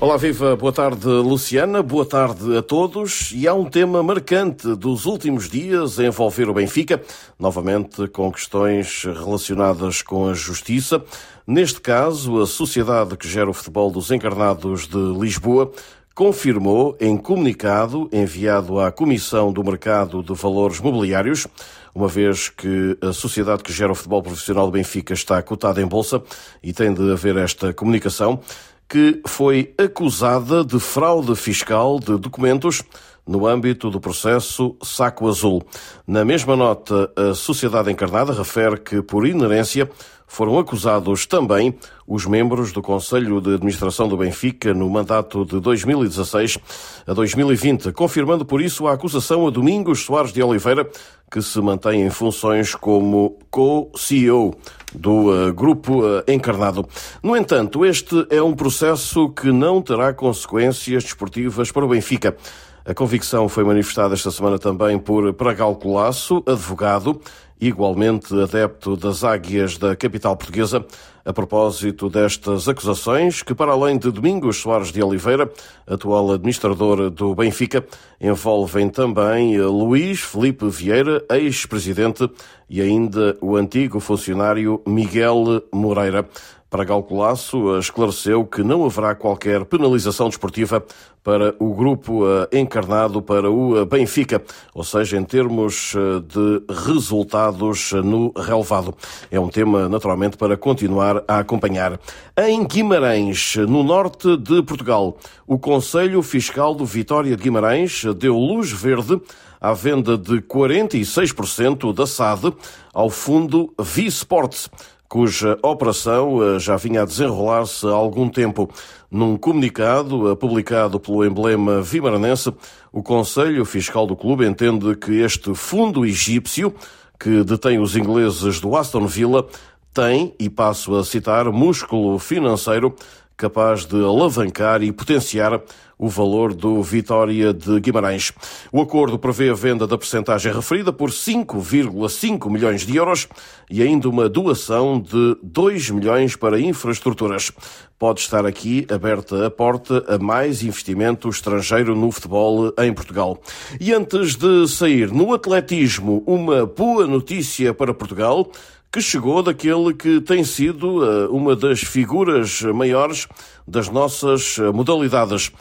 Olá, 0.00 0.16
viva, 0.16 0.54
boa 0.54 0.72
tarde, 0.72 1.08
Luciana, 1.08 1.82
boa 1.82 2.06
tarde 2.06 2.56
a 2.56 2.62
todos. 2.62 3.32
E 3.34 3.48
há 3.48 3.52
um 3.52 3.64
tema 3.64 4.00
marcante 4.00 4.76
dos 4.76 5.06
últimos 5.06 5.50
dias 5.50 5.98
a 5.98 6.04
envolver 6.04 6.48
o 6.48 6.54
Benfica, 6.54 7.02
novamente 7.36 8.06
com 8.06 8.30
questões 8.30 9.02
relacionadas 9.02 10.00
com 10.00 10.28
a 10.28 10.34
justiça. 10.34 11.02
Neste 11.44 11.80
caso, 11.80 12.40
a 12.40 12.46
sociedade 12.46 13.16
que 13.16 13.28
gera 13.28 13.50
o 13.50 13.52
futebol 13.52 13.90
dos 13.90 14.12
encarnados 14.12 14.86
de 14.86 14.98
Lisboa 15.18 15.72
confirmou 16.14 16.96
em 17.00 17.16
comunicado 17.16 18.08
enviado 18.12 18.78
à 18.78 18.92
Comissão 18.92 19.52
do 19.52 19.64
Mercado 19.64 20.22
de 20.22 20.32
Valores 20.32 20.78
Mobiliários, 20.78 21.48
uma 21.92 22.06
vez 22.06 22.48
que 22.48 22.96
a 23.00 23.12
sociedade 23.12 23.64
que 23.64 23.72
gera 23.72 23.90
o 23.90 23.96
futebol 23.96 24.22
profissional 24.22 24.66
do 24.66 24.72
Benfica 24.72 25.12
está 25.12 25.42
cotada 25.42 25.82
em 25.82 25.86
bolsa 25.86 26.22
e 26.62 26.72
tem 26.72 26.94
de 26.94 27.10
haver 27.10 27.36
esta 27.36 27.72
comunicação 27.72 28.40
que 28.88 29.20
foi 29.26 29.74
acusada 29.76 30.64
de 30.64 30.80
fraude 30.80 31.36
fiscal 31.36 32.00
de 32.00 32.16
documentos 32.16 32.82
no 33.26 33.46
âmbito 33.46 33.90
do 33.90 34.00
processo 34.00 34.74
Saco 34.82 35.28
Azul. 35.28 35.62
Na 36.06 36.24
mesma 36.24 36.56
nota, 36.56 37.12
a 37.14 37.34
sociedade 37.34 37.92
encarnada 37.92 38.32
refere 38.32 38.78
que, 38.78 39.02
por 39.02 39.26
inerência, 39.26 39.90
foram 40.26 40.58
acusados 40.58 41.26
também 41.26 41.74
os 42.06 42.26
membros 42.26 42.70
do 42.70 42.82
Conselho 42.82 43.40
de 43.40 43.54
Administração 43.54 44.08
do 44.08 44.16
Benfica 44.16 44.72
no 44.72 44.88
mandato 44.88 45.44
de 45.44 45.58
2016 45.58 46.58
a 47.06 47.12
2020, 47.12 47.92
confirmando 47.92 48.44
por 48.44 48.60
isso 48.60 48.86
a 48.86 48.92
acusação 48.92 49.46
a 49.46 49.50
Domingos 49.50 50.04
Soares 50.04 50.32
de 50.32 50.42
Oliveira, 50.42 50.88
que 51.30 51.42
se 51.42 51.60
mantém 51.60 52.02
em 52.02 52.10
funções 52.10 52.74
como 52.74 53.38
co-CEO 53.50 54.54
do 54.94 55.30
uh, 55.30 55.52
grupo 55.52 56.02
uh, 56.02 56.22
encarnado. 56.26 56.88
No 57.22 57.36
entanto, 57.36 57.84
este 57.84 58.26
é 58.30 58.42
um 58.42 58.54
processo 58.54 59.28
que 59.30 59.52
não 59.52 59.82
terá 59.82 60.12
consequências 60.12 61.04
desportivas 61.04 61.70
para 61.70 61.84
o 61.84 61.88
Benfica. 61.88 62.36
A 62.84 62.94
convicção 62.94 63.48
foi 63.50 63.64
manifestada 63.64 64.14
esta 64.14 64.30
semana 64.30 64.58
também 64.58 64.98
por 64.98 65.34
Pragal 65.34 65.76
Colasso, 65.76 66.42
advogado, 66.46 67.20
igualmente 67.60 68.32
adepto 68.40 68.96
das 68.96 69.24
águias 69.24 69.76
da 69.76 69.96
capital 69.96 70.36
portuguesa, 70.36 70.84
a 71.24 71.32
propósito 71.32 72.08
destas 72.08 72.68
acusações, 72.68 73.42
que 73.42 73.54
para 73.54 73.72
além 73.72 73.98
de 73.98 74.10
Domingos 74.10 74.56
Soares 74.56 74.90
de 74.90 75.02
Oliveira, 75.02 75.50
atual 75.86 76.32
administrador 76.32 77.10
do 77.10 77.34
Benfica, 77.34 77.84
envolvem 78.20 78.88
também 78.88 79.60
Luís 79.60 80.20
Felipe 80.20 80.68
Vieira, 80.68 81.24
ex-presidente, 81.30 82.30
e 82.70 82.80
ainda 82.80 83.36
o 83.40 83.56
antigo 83.56 84.00
funcionário 84.00 84.80
Miguel 84.86 85.62
Moreira. 85.72 86.28
Para 86.70 86.84
Galcolasso, 86.84 87.78
esclareceu 87.78 88.44
que 88.44 88.62
não 88.62 88.84
haverá 88.84 89.14
qualquer 89.14 89.64
penalização 89.64 90.28
desportiva 90.28 90.84
para 91.24 91.54
o 91.58 91.72
grupo 91.72 92.26
eh, 92.26 92.58
encarnado 92.60 93.22
para 93.22 93.50
o 93.50 93.78
eh, 93.78 93.84
Benfica, 93.86 94.42
ou 94.74 94.84
seja, 94.84 95.16
em 95.16 95.24
termos 95.24 95.94
eh, 95.96 96.20
de 96.20 96.62
resultados 96.86 97.92
no 97.92 98.32
relevado. 98.36 98.94
É 99.30 99.40
um 99.40 99.48
tema, 99.48 99.88
naturalmente, 99.88 100.36
para 100.36 100.58
continuar 100.58 101.24
a 101.26 101.38
acompanhar. 101.38 101.98
Em 102.36 102.62
Guimarães, 102.66 103.56
no 103.56 103.82
norte 103.82 104.36
de 104.36 104.62
Portugal, 104.62 105.16
o 105.46 105.58
Conselho 105.58 106.22
Fiscal 106.22 106.74
do 106.74 106.84
Vitória 106.84 107.34
de 107.34 107.42
Guimarães 107.42 108.04
deu 108.18 108.36
luz 108.36 108.70
verde 108.70 109.18
à 109.58 109.72
venda 109.72 110.18
de 110.18 110.42
46% 110.42 111.94
da 111.94 112.06
SAD 112.06 112.52
ao 112.92 113.08
fundo 113.08 113.72
V-Sports 113.78 114.68
cuja 115.08 115.58
operação 115.62 116.42
eh, 116.42 116.58
já 116.58 116.76
vinha 116.76 117.02
a 117.02 117.04
desenrolar-se 117.04 117.86
há 117.86 117.92
algum 117.92 118.28
tempo. 118.28 118.70
Num 119.10 119.38
comunicado 119.38 120.30
eh, 120.30 120.36
publicado 120.36 121.00
pelo 121.00 121.24
emblema 121.24 121.80
vimaranense, 121.80 122.52
o 122.92 123.02
Conselho 123.02 123.64
Fiscal 123.64 124.06
do 124.06 124.14
clube 124.14 124.46
entende 124.46 124.94
que 124.96 125.20
este 125.20 125.54
fundo 125.54 126.04
egípcio, 126.04 126.74
que 127.18 127.42
detém 127.42 127.80
os 127.80 127.96
ingleses 127.96 128.60
do 128.60 128.76
Aston 128.76 129.06
Villa, 129.06 129.46
tem, 129.94 130.34
e 130.38 130.50
passo 130.50 130.94
a 130.94 131.04
citar, 131.04 131.50
músculo 131.50 132.18
financeiro 132.18 132.94
capaz 133.38 133.86
de 133.86 133.94
alavancar 134.04 134.82
e 134.82 134.90
potenciar 134.90 135.62
o 135.96 136.08
valor 136.08 136.52
do 136.52 136.82
Vitória 136.82 137.52
de 137.54 137.78
Guimarães. 137.80 138.32
O 138.72 138.80
acordo 138.80 139.18
prevê 139.18 139.50
a 139.50 139.54
venda 139.54 139.86
da 139.86 139.96
percentagem 139.96 140.52
referida 140.52 140.92
por 140.92 141.10
5,5 141.10 142.50
milhões 142.50 142.84
de 142.84 142.96
euros 142.96 143.28
e 143.70 143.80
ainda 143.80 144.08
uma 144.08 144.28
doação 144.28 145.00
de 145.00 145.36
2 145.42 145.90
milhões 145.90 146.34
para 146.34 146.60
infraestruturas. 146.60 147.52
Pode 147.96 148.20
estar 148.20 148.44
aqui 148.44 148.86
aberta 148.92 149.46
a 149.46 149.50
porta 149.50 150.04
a 150.08 150.18
mais 150.18 150.62
investimento 150.62 151.28
estrangeiro 151.28 151.96
no 151.96 152.10
futebol 152.12 152.72
em 152.78 152.92
Portugal. 152.92 153.40
E 153.80 153.92
antes 153.92 154.36
de 154.36 154.68
sair 154.68 155.12
no 155.12 155.32
atletismo, 155.32 156.22
uma 156.26 156.66
boa 156.66 157.06
notícia 157.06 157.74
para 157.74 157.94
Portugal 157.94 158.50
que 158.90 159.00
chegou 159.00 159.42
daquele 159.42 159.92
que 159.92 160.20
tem 160.20 160.42
sido 160.42 161.04
eh, 161.04 161.28
uma 161.28 161.54
das 161.54 161.80
figuras 161.80 162.62
maiores 162.62 163.28
das 163.66 163.88
nossas 163.88 164.58
eh, 164.58 164.70
modalidades 164.72 165.52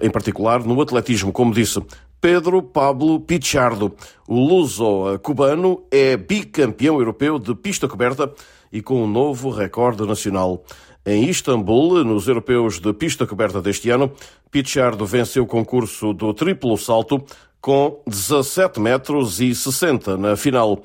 em 0.00 0.10
particular 0.10 0.64
no 0.64 0.80
atletismo, 0.80 1.32
como 1.32 1.52
disse. 1.52 1.82
Pedro 2.20 2.62
Pablo 2.62 3.20
Pichardo, 3.20 3.94
o 4.26 4.40
luso-cubano, 4.40 5.84
é 5.90 6.16
bicampeão 6.16 6.98
europeu 6.98 7.38
de 7.38 7.54
pista 7.54 7.86
coberta 7.86 8.32
e 8.72 8.82
com 8.82 9.02
um 9.02 9.06
novo 9.06 9.50
recorde 9.50 10.04
nacional. 10.04 10.64
Em 11.06 11.28
Istambul, 11.28 12.04
nos 12.04 12.26
europeus 12.26 12.80
de 12.80 12.92
pista 12.92 13.26
coberta 13.26 13.62
deste 13.62 13.88
ano, 13.88 14.12
Pichardo 14.50 15.06
venceu 15.06 15.44
o 15.44 15.46
concurso 15.46 16.12
do 16.12 16.34
triplo 16.34 16.76
salto 16.76 17.24
com 17.60 18.02
17 18.06 18.80
metros 18.80 19.40
e 19.40 19.54
60 19.54 20.16
na 20.16 20.36
final. 20.36 20.82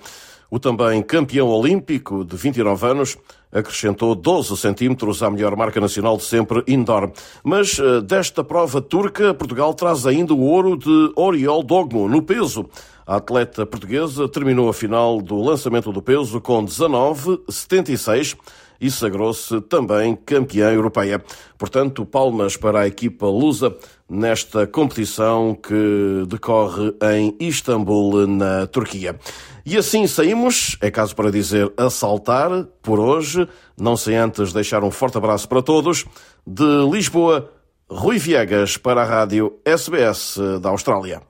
O 0.54 0.60
também 0.60 1.02
campeão 1.02 1.48
olímpico 1.48 2.24
de 2.24 2.38
29 2.38 2.86
anos 2.86 3.18
acrescentou 3.52 4.14
12 4.14 4.56
centímetros 4.56 5.24
à 5.24 5.32
melhor 5.32 5.56
marca 5.56 5.82
nacional 5.82 6.16
de 6.16 6.22
sempre 6.26 6.64
indoor. 6.68 7.12
Mas 7.44 7.80
eh, 7.80 8.02
desta 8.02 8.44
prova 8.44 8.80
turca, 8.80 9.34
Portugal 9.34 9.74
traz 9.74 10.06
ainda 10.06 10.32
o 10.32 10.42
ouro 10.42 10.78
de 10.78 11.12
Oriol 11.16 11.64
Dogmo 11.64 12.08
no 12.08 12.22
peso. 12.22 12.70
A 13.04 13.16
atleta 13.16 13.66
portuguesa 13.66 14.30
terminou 14.30 14.70
a 14.70 14.74
final 14.76 15.20
do 15.24 15.42
lançamento 15.42 15.92
do 15.92 16.04
peso 16.04 16.40
com 16.40 16.64
19,76 16.64 18.38
e 18.84 18.92
sagrou-se 18.92 19.62
também 19.62 20.14
campeã 20.14 20.70
europeia. 20.74 21.24
Portanto, 21.58 22.06
palmas 22.06 22.58
para 22.58 22.82
a 22.82 22.88
equipa 22.88 23.26
lusa 23.26 23.74
nesta 24.10 24.68
competição 24.68 25.56
que 25.56 26.26
decorre 26.28 26.94
em 27.16 27.34
Istambul, 27.40 28.28
na 28.28 28.68
Turquia. 28.68 29.18
E 29.66 29.78
assim 29.78 30.06
saímos, 30.06 30.78
é 30.82 30.92
caso 30.92 31.16
para 31.16 31.32
dizer 31.32 31.72
a 31.78 31.90
saltar 31.90 32.66
por 32.82 33.00
hoje, 33.00 33.48
não 33.80 33.96
sem 33.96 34.18
antes 34.18 34.52
deixar 34.52 34.84
um 34.84 34.92
forte 34.92 35.18
abraço 35.18 35.48
para 35.48 35.62
todos. 35.62 36.06
De 36.46 36.86
Lisboa, 36.92 37.50
Rui 37.90 38.20
Viegas 38.20 38.76
para 38.76 39.02
a 39.02 39.06
rádio 39.06 39.60
SBS 39.66 40.38
da 40.62 40.70
Austrália. 40.70 41.22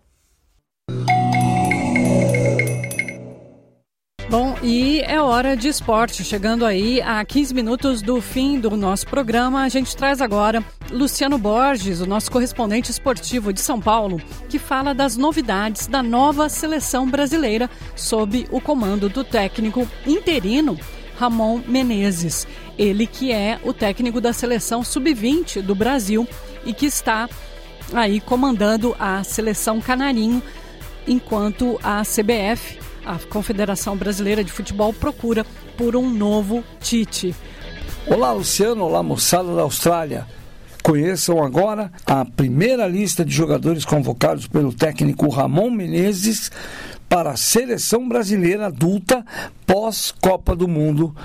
Bom, 4.33 4.57
e 4.63 4.99
é 5.01 5.21
hora 5.21 5.55
de 5.55 5.67
esporte. 5.67 6.23
Chegando 6.23 6.65
aí 6.65 6.99
a 7.03 7.23
15 7.23 7.53
minutos 7.53 8.01
do 8.01 8.19
fim 8.19 8.59
do 8.59 8.75
nosso 8.75 9.05
programa, 9.05 9.61
a 9.61 9.69
gente 9.69 9.95
traz 9.95 10.21
agora 10.21 10.63
Luciano 10.89 11.37
Borges, 11.37 12.01
o 12.01 12.07
nosso 12.07 12.31
correspondente 12.31 12.89
esportivo 12.89 13.53
de 13.53 13.61
São 13.61 13.79
Paulo, 13.79 14.19
que 14.49 14.57
fala 14.57 14.91
das 14.91 15.15
novidades 15.15 15.85
da 15.85 16.01
nova 16.01 16.49
seleção 16.49 17.07
brasileira 17.07 17.69
sob 17.95 18.47
o 18.49 18.59
comando 18.59 19.07
do 19.07 19.23
técnico 19.23 19.87
interino 20.03 20.79
Ramon 21.19 21.61
Menezes. 21.67 22.47
Ele 22.75 23.05
que 23.05 23.31
é 23.31 23.59
o 23.63 23.71
técnico 23.71 24.19
da 24.19 24.33
seleção 24.33 24.83
sub-20 24.83 25.61
do 25.61 25.75
Brasil 25.75 26.27
e 26.65 26.73
que 26.73 26.87
está 26.87 27.29
aí 27.93 28.19
comandando 28.19 28.95
a 28.99 29.23
seleção 29.23 29.79
canarinho, 29.79 30.41
enquanto 31.07 31.79
a 31.83 32.01
CBF 32.01 32.81
a 33.05 33.19
Confederação 33.29 33.95
Brasileira 33.95 34.43
de 34.43 34.51
Futebol 34.51 34.93
procura 34.93 35.45
por 35.77 35.95
um 35.95 36.09
novo 36.09 36.63
Tite. 36.79 37.35
Olá, 38.07 38.31
Luciano. 38.31 38.83
Olá, 38.83 39.03
moçada 39.03 39.53
da 39.55 39.61
Austrália. 39.61 40.27
Conheçam 40.81 41.41
agora 41.41 41.91
a 42.05 42.25
primeira 42.25 42.87
lista 42.87 43.23
de 43.23 43.33
jogadores 43.33 43.85
convocados 43.85 44.47
pelo 44.47 44.73
técnico 44.73 45.29
Ramon 45.29 45.71
Menezes 45.71 46.51
para 47.07 47.31
a 47.31 47.37
seleção 47.37 48.07
brasileira 48.07 48.67
adulta 48.67 49.25
pós-Copa 49.65 50.55
do 50.55 50.67
Mundo 50.67 51.15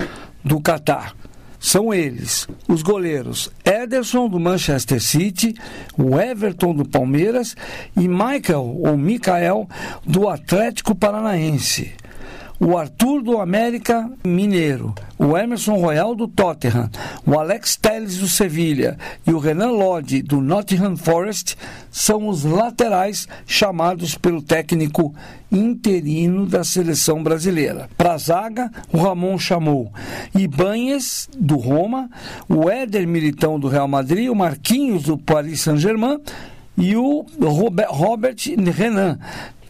do 0.45 0.61
Catar 0.61 1.15
são 1.59 1.93
eles: 1.93 2.47
os 2.67 2.83
goleiros 2.83 3.51
Ederson 3.65 4.29
do 4.29 4.39
Manchester 4.39 5.03
City, 5.03 5.55
o 5.97 6.19
Everton 6.19 6.75
do 6.75 6.85
Palmeiras 6.85 7.57
e 7.97 8.09
Michael 8.09 8.81
ou 8.83 8.97
Mikael 8.97 9.69
do 10.05 10.29
Atlético 10.29 10.95
Paranaense 10.95 11.93
o 12.61 12.77
Arthur 12.77 13.23
do 13.23 13.39
América 13.39 14.11
Mineiro, 14.25 14.95
o 15.17 15.37
Emerson 15.37 15.77
Royal 15.77 16.15
do 16.15 16.27
Tottenham, 16.27 16.91
o 17.25 17.39
Alex 17.39 17.77
Telles 17.77 18.19
do 18.19 18.29
Sevilha 18.29 18.99
e 19.27 19.33
o 19.33 19.39
Renan 19.39 19.71
Lodge 19.71 20.23
do 20.23 20.41
Nottingham 20.41 20.97
Forest 20.97 21.57
são 21.91 22.29
os 22.29 22.45
laterais 22.45 23.29
chamados 23.47 24.17
pelo 24.17 24.43
técnico 24.43 25.15
interino 25.51 26.47
da 26.47 26.65
seleção 26.65 27.23
brasileira. 27.23 27.89
Para 27.97 28.15
a 28.15 28.19
zaga, 28.19 28.71
o 28.93 28.99
Ramon 28.99 29.39
chamou 29.39 29.93
Ibanhes 30.35 31.29
do 31.39 31.57
Roma, 31.57 32.11
o 32.49 32.69
Éder 32.69 33.07
Militão 33.07 33.59
do 33.59 33.69
Real 33.69 33.89
Madrid, 33.89 34.29
o 34.29 34.35
Marquinhos 34.35 35.05
do 35.05 35.17
Paris 35.17 35.61
Saint-Germain 35.61 36.19
e 36.77 36.97
o 36.97 37.25
Robert 37.91 38.37
Renan 38.75 39.19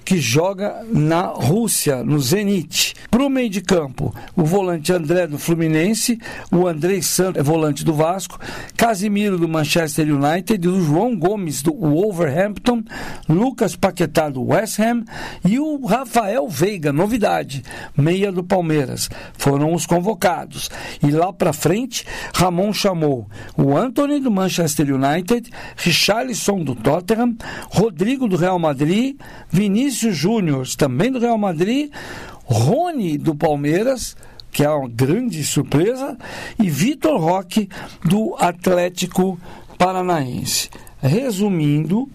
que 0.09 0.17
joga 0.17 0.83
na 0.91 1.27
Rússia, 1.27 2.03
no 2.03 2.19
Zenit. 2.19 2.95
Para 3.11 3.27
o 3.27 3.29
meio 3.29 3.51
de 3.51 3.61
campo, 3.61 4.15
o 4.35 4.43
volante 4.43 4.91
André 4.91 5.27
do 5.27 5.39
Fluminense, 5.39 6.19
o 6.51 6.67
Andrei 6.67 7.03
Santos, 7.03 7.39
é 7.39 7.43
volante 7.43 7.85
do 7.85 7.93
Vasco, 7.93 8.41
Casimiro 8.75 9.37
do 9.37 9.47
Manchester 9.47 10.07
United, 10.09 10.67
o 10.67 10.83
João 10.83 11.15
Gomes 11.15 11.61
do 11.61 11.75
Wolverhampton, 11.75 12.83
Lucas 13.29 13.77
Paquetá 13.77 14.31
do 14.31 14.47
West 14.47 14.79
Ham 14.79 15.05
e 15.45 15.61
o 15.61 15.85
Rafael 15.85 16.49
Veiga, 16.49 16.91
novidade, 16.91 17.63
meia 17.95 18.33
do 18.33 18.43
Palmeiras. 18.43 19.11
Foram 19.37 19.75
os 19.75 19.85
convocados. 19.85 20.71
E 21.03 21.11
lá 21.11 21.35
para 21.35 21.53
frente, 21.53 22.07
Ramon 22.35 22.73
chamou 22.73 23.29
o 23.59 23.77
Anthony 23.77 24.21
do 24.21 24.31
Manchester 24.31 24.87
United, 24.91 25.51
Richarlison 25.77 26.61
do 26.61 26.75
Tottenham, 26.75 27.37
Rodrigo 27.71 28.27
do 28.27 28.37
Real 28.37 28.59
Madrid, 28.59 29.15
Vinícius 29.51 29.98
Vinícius 29.99 30.17
Júnior, 30.17 30.69
também 30.77 31.11
do 31.11 31.19
Real 31.19 31.37
Madrid, 31.37 31.91
Rony 32.45 33.19
do 33.19 33.35
Palmeiras, 33.35 34.17
que 34.53 34.63
é 34.63 34.71
uma 34.71 34.89
grande 34.89 35.43
surpresa, 35.43 36.17
e 36.57 36.71
Vitor 36.71 37.21
Roque 37.21 37.69
do 38.05 38.37
Atlético 38.39 39.39
Paranaense. 39.77 40.71
Resumindo, 41.03 42.09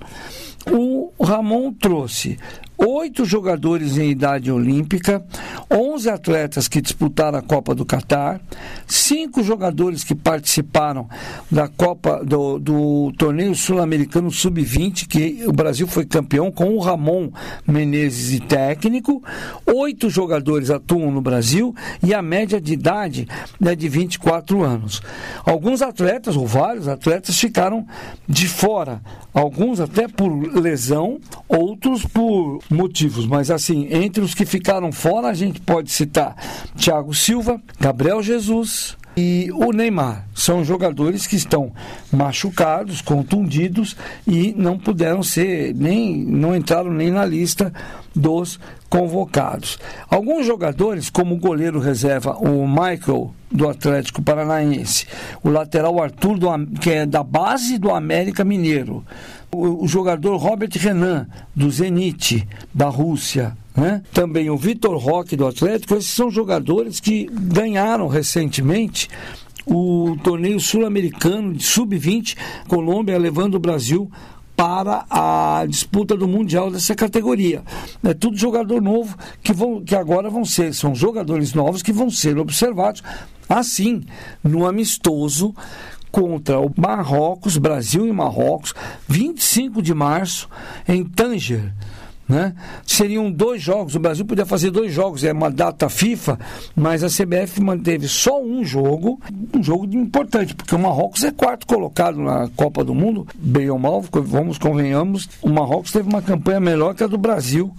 o 0.72 1.12
Ramon 1.22 1.74
trouxe 1.74 2.40
oito 2.78 3.26
jogadores 3.26 3.98
em 3.98 4.10
idade 4.10 4.52
olímpica, 4.52 5.24
11 5.72 6.10
atletas 6.10 6.68
que 6.68 6.82
disputaram 6.82 7.38
a 7.38 7.42
Copa 7.42 7.74
do 7.74 7.86
Catar, 7.86 8.42
cinco 8.88 9.44
jogadores 9.44 10.04
que 10.04 10.16
participaram 10.16 11.08
da 11.50 11.68
Copa 11.68 12.24
do, 12.24 12.60
do 12.60 13.14
torneio 13.18 13.56
sul-americano 13.56 14.32
sub-20, 14.32 15.08
que 15.08 15.44
o 15.48 15.52
Brasil 15.52 15.88
foi 15.88 16.06
campeão 16.06 16.52
com 16.52 16.76
o 16.76 16.80
Ramon 16.80 17.32
Menezes 17.68 18.34
e 18.34 18.40
técnico, 18.40 19.24
oito 19.66 20.10
jogadores 20.10 20.70
atuam 20.70 21.12
no 21.12 21.22
Brasil 21.22 21.74
e 22.02 22.14
a 22.14 22.22
média 22.22 22.60
de 22.60 22.74
idade 22.74 23.28
é 23.64 23.76
de 23.76 23.88
24 23.88 24.64
anos. 24.64 25.02
Alguns 25.46 25.82
atletas, 25.82 26.36
ou 26.36 26.46
vários 26.46 26.88
atletas, 26.88 27.40
ficaram 27.40 27.86
de 28.28 28.48
fora, 28.48 29.02
alguns 29.34 29.80
até 29.80 30.08
por 30.08 30.30
lesão, 30.30 31.20
outros 31.48 32.06
por 32.06 32.60
motivos, 32.74 33.26
mas 33.26 33.50
assim, 33.50 33.88
entre 33.92 34.24
os 34.24 34.34
que 34.34 34.46
ficaram 34.46 34.92
fora, 34.92 35.28
a 35.28 35.34
gente 35.34 35.62
pode 35.62 35.92
citar 35.92 36.36
Thiago 36.76 37.14
Silva, 37.14 37.62
Gabriel 37.80 38.22
Jesus, 38.22 38.98
e 39.16 39.50
o 39.54 39.72
Neymar 39.72 40.28
são 40.34 40.64
jogadores 40.64 41.28
que 41.28 41.36
estão 41.36 41.72
machucados, 42.12 43.00
contundidos 43.00 43.96
e 44.26 44.56
não 44.58 44.78
puderam 44.78 45.22
ser 45.22 45.74
nem 45.76 46.26
não 46.26 46.56
entraram 46.56 46.92
nem 46.92 47.12
na 47.12 47.24
lista 47.24 47.72
dos 48.16 48.60
convocados. 48.90 49.78
Alguns 50.10 50.46
jogadores, 50.46 51.10
como 51.10 51.36
o 51.36 51.40
goleiro 51.40 51.80
reserva, 51.80 52.38
o 52.38 52.68
Michael 52.68 53.34
do 53.52 53.70
Atlético 53.70 54.22
Paranaense, 54.22 55.06
o 55.44 55.50
lateral 55.50 56.02
Arthur 56.02 56.38
do, 56.40 56.50
que 56.80 56.90
é 56.90 57.06
da 57.06 57.24
base 57.24 57.78
do 57.78 57.92
América 57.92 58.44
Mineiro, 58.44 59.04
o, 59.54 59.84
o 59.84 59.88
jogador 59.88 60.38
Robert 60.38 60.72
Renan 60.76 61.28
do 61.56 61.70
Zenit 61.70 62.48
da 62.74 62.90
Rússia, 62.90 63.56
né? 63.76 64.02
Também 64.12 64.50
o 64.50 64.58
Vitor 64.58 64.98
Roque 64.98 65.36
do 65.36 65.48
Atlético, 65.48 65.96
esses 65.96 66.12
são 66.12 66.30
jogadores 66.30 67.00
que 67.00 67.30
ganharam 67.32 68.08
recentemente 68.08 69.10
o 69.66 70.18
torneio 70.24 70.60
sul-americano 70.60 71.54
de 71.54 71.64
sub-20, 71.64 72.36
Colômbia 72.68 73.18
levando 73.18 73.56
o 73.56 73.60
Brasil 73.60 74.12
para 74.56 75.06
a 75.10 75.66
disputa 75.68 76.16
do 76.16 76.28
mundial 76.28 76.70
dessa 76.70 76.94
categoria. 76.94 77.64
É 78.04 78.14
tudo 78.14 78.38
jogador 78.38 78.82
novo 78.82 79.18
que, 79.42 79.52
vão, 79.52 79.82
que 79.84 79.96
agora 79.96 80.30
vão 80.30 80.46
ser, 80.46 80.74
são 80.74 80.94
jogadores 80.94 81.54
novos 81.54 81.82
que 81.82 81.92
vão 81.92 82.10
ser 82.10 82.38
observados 82.38 83.02
assim 83.50 84.04
no 84.44 84.66
amistoso 84.66 85.54
contra 86.14 86.60
o 86.60 86.72
Marrocos, 86.78 87.58
Brasil 87.58 88.06
e 88.08 88.14
Marrocos, 88.14 88.72
25 89.10 89.82
de 89.82 89.96
março 89.96 90.48
em 90.88 91.04
Tanger 91.04 91.74
né? 92.28 92.54
Seriam 92.86 93.32
dois 93.32 93.62
jogos, 93.62 93.96
o 93.96 94.00
Brasil 94.00 94.26
podia 94.26 94.46
fazer 94.46 94.72
dois 94.72 94.94
jogos, 94.94 95.24
é 95.24 95.32
uma 95.32 95.52
data 95.52 95.90
FIFA, 95.90 96.40
mas 96.76 97.04
a 97.04 97.08
CBF 97.08 97.62
manteve 97.62 98.08
só 98.08 98.42
um 98.42 98.64
jogo, 98.64 99.20
um 99.54 99.62
jogo 99.62 99.86
importante, 99.96 100.56
porque 100.56 100.76
o 100.76 100.80
Marrocos 100.80 101.24
é 101.24 101.32
quarto 101.32 101.68
colocado 101.68 102.20
na 102.22 102.50
Copa 102.56 102.84
do 102.84 102.96
Mundo, 102.96 103.28
bem 103.36 103.70
ou 103.70 103.78
mal, 103.78 104.02
vamos 104.12 104.58
convenhamos, 104.58 105.30
o 105.42 105.50
Marrocos 105.50 105.92
teve 105.92 106.08
uma 106.08 106.22
campanha 106.22 106.60
melhor 106.60 106.96
que 106.96 107.04
a 107.04 107.08
do 107.08 107.18
Brasil 107.18 107.74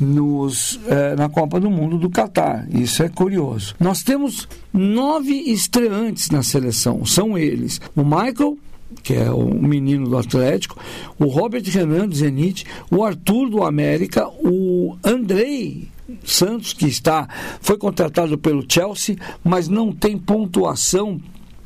nos, 0.00 0.80
eh, 0.86 1.14
na 1.16 1.28
Copa 1.28 1.60
do 1.60 1.70
Mundo 1.70 1.98
do 1.98 2.08
Catar. 2.08 2.66
Isso 2.70 3.02
é 3.02 3.08
curioso. 3.08 3.74
Nós 3.78 4.02
temos 4.02 4.48
nove 4.72 5.32
estreantes 5.32 6.30
na 6.30 6.42
seleção. 6.42 7.04
São 7.04 7.36
eles: 7.36 7.80
o 7.94 8.02
Michael, 8.02 8.56
que 9.02 9.14
é 9.14 9.30
o 9.30 9.54
menino 9.54 10.08
do 10.08 10.16
Atlético, 10.16 10.78
o 11.18 11.26
Robert 11.26 11.62
Renan 11.66 12.08
do 12.08 12.14
Zenit, 12.14 12.64
o 12.90 13.04
Arthur 13.04 13.50
do 13.50 13.62
América, 13.62 14.28
o 14.28 14.96
Andrei 15.04 15.88
Santos, 16.24 16.72
que 16.72 16.86
está 16.86 17.28
foi 17.60 17.78
contratado 17.78 18.36
pelo 18.38 18.64
Chelsea, 18.68 19.16
mas 19.44 19.68
não 19.68 19.92
tem 19.92 20.18
pontuação 20.18 21.20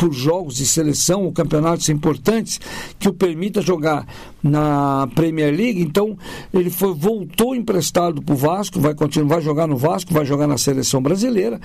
por 0.04 0.12
jogos 0.12 0.56
de 0.56 0.66
seleção 0.66 1.24
ou 1.24 1.32
campeonatos 1.32 1.88
importantes 1.88 2.60
que 2.98 3.08
o 3.08 3.12
permita 3.14 3.62
jogar 3.62 4.06
na 4.42 5.08
Premier 5.14 5.50
League. 5.50 5.80
Então, 5.80 6.14
ele 6.52 6.68
foi, 6.68 6.92
voltou 6.92 7.56
emprestado 7.56 8.20
para 8.20 8.34
o 8.34 8.36
Vasco, 8.36 8.78
vai 8.78 8.94
continuar, 8.94 9.36
vai 9.36 9.40
jogar 9.40 9.66
no 9.66 9.78
Vasco, 9.78 10.12
vai 10.12 10.26
jogar 10.26 10.46
na 10.46 10.58
seleção 10.58 11.00
brasileira. 11.00 11.58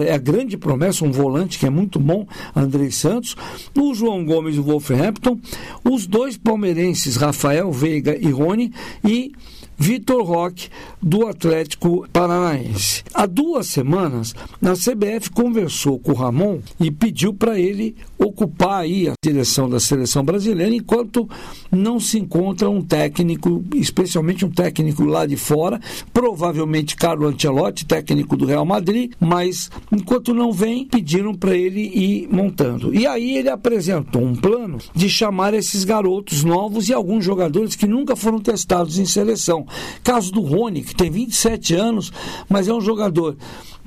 É 0.00 0.14
a 0.14 0.18
grande 0.18 0.56
promessa, 0.56 1.04
um 1.04 1.12
volante 1.12 1.58
que 1.58 1.66
é 1.66 1.70
muito 1.70 2.00
bom, 2.00 2.26
Andrei 2.56 2.90
Santos. 2.90 3.36
O 3.78 3.92
João 3.92 4.24
Gomes 4.24 4.56
do 4.56 4.62
Wolverhampton. 4.62 5.38
Os 5.84 6.06
dois 6.06 6.38
palmeirenses, 6.38 7.16
Rafael 7.16 7.70
Veiga 7.70 8.16
e 8.18 8.30
Rony. 8.30 8.72
E 9.04 9.30
Vitor 9.76 10.22
Roque, 10.24 10.68
do 11.02 11.26
Atlético 11.26 12.08
Paranaense. 12.12 13.02
Há 13.12 13.26
duas 13.26 13.66
semanas, 13.66 14.34
a 14.62 14.72
CBF 14.72 15.30
conversou 15.30 15.98
com 15.98 16.12
o 16.12 16.14
Ramon 16.14 16.60
e 16.80 16.90
pediu 16.90 17.34
para 17.34 17.58
ele 17.58 17.94
ocupar 18.18 18.82
aí 18.82 19.08
a 19.08 19.12
direção 19.22 19.68
da 19.68 19.78
seleção 19.78 20.24
brasileira 20.24 20.74
enquanto 20.74 21.28
não 21.70 22.00
se 22.00 22.18
encontra 22.18 22.70
um 22.70 22.82
técnico, 22.82 23.62
especialmente 23.74 24.44
um 24.44 24.50
técnico 24.50 25.04
lá 25.04 25.26
de 25.26 25.36
fora, 25.36 25.80
provavelmente 26.12 26.96
Carlo 26.96 27.26
Ancelotti, 27.26 27.84
técnico 27.84 28.36
do 28.36 28.46
Real 28.46 28.64
Madrid, 28.64 29.12
mas 29.20 29.70
enquanto 29.92 30.32
não 30.32 30.52
vem, 30.52 30.86
pediram 30.86 31.34
para 31.34 31.56
ele 31.56 31.80
ir 31.80 32.28
montando. 32.30 32.94
E 32.94 33.06
aí 33.06 33.36
ele 33.36 33.48
apresentou 33.48 34.22
um 34.22 34.34
plano 34.34 34.78
de 34.94 35.08
chamar 35.08 35.54
esses 35.54 35.84
garotos 35.84 36.44
novos 36.44 36.88
e 36.88 36.94
alguns 36.94 37.24
jogadores 37.24 37.76
que 37.76 37.86
nunca 37.86 38.16
foram 38.16 38.38
testados 38.38 38.98
em 38.98 39.04
seleção. 39.04 39.63
Caso 40.02 40.32
do 40.32 40.40
Rony, 40.40 40.82
que 40.82 40.94
tem 40.94 41.10
27 41.10 41.74
anos, 41.74 42.12
mas 42.48 42.68
é 42.68 42.72
um 42.72 42.80
jogador 42.80 43.36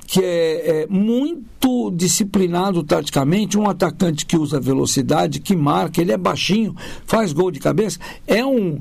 que 0.06 0.20
é, 0.24 0.82
é, 0.82 0.86
muito 0.88 1.90
disciplinado 1.90 2.82
taticamente, 2.82 3.58
um 3.58 3.68
atacante 3.68 4.24
que 4.24 4.38
usa 4.38 4.58
velocidade, 4.58 5.38
que 5.38 5.54
marca, 5.54 6.00
ele 6.00 6.12
é 6.12 6.16
baixinho, 6.16 6.74
faz 7.04 7.32
gol 7.32 7.50
de 7.50 7.60
cabeça, 7.60 7.98
é 8.26 8.44
um 8.44 8.78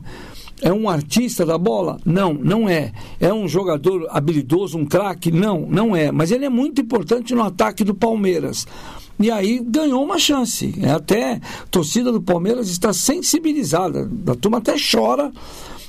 é 0.61 0.73
um 0.73 0.89
artista 0.89 1.45
da 1.45 1.57
bola? 1.57 1.99
Não, 2.03 2.33
não 2.33 2.67
é. 2.67 2.91
É 3.19 3.31
um 3.31 3.47
jogador 3.47 4.07
habilidoso, 4.09 4.77
um 4.77 4.85
craque? 4.85 5.31
Não, 5.31 5.67
não 5.69 5.95
é. 5.95 6.11
Mas 6.11 6.31
ele 6.31 6.45
é 6.45 6.49
muito 6.49 6.81
importante 6.81 7.35
no 7.35 7.43
ataque 7.43 7.83
do 7.83 7.93
Palmeiras. 7.93 8.65
E 9.19 9.31
aí 9.31 9.59
ganhou 9.65 10.03
uma 10.03 10.19
chance. 10.19 10.73
É 10.81 10.91
até 10.91 11.33
a 11.33 11.67
torcida 11.71 12.11
do 12.11 12.21
Palmeiras 12.21 12.69
está 12.69 12.93
sensibilizada. 12.93 14.09
A 14.27 14.35
turma 14.35 14.59
até 14.59 14.75
chora 14.77 15.31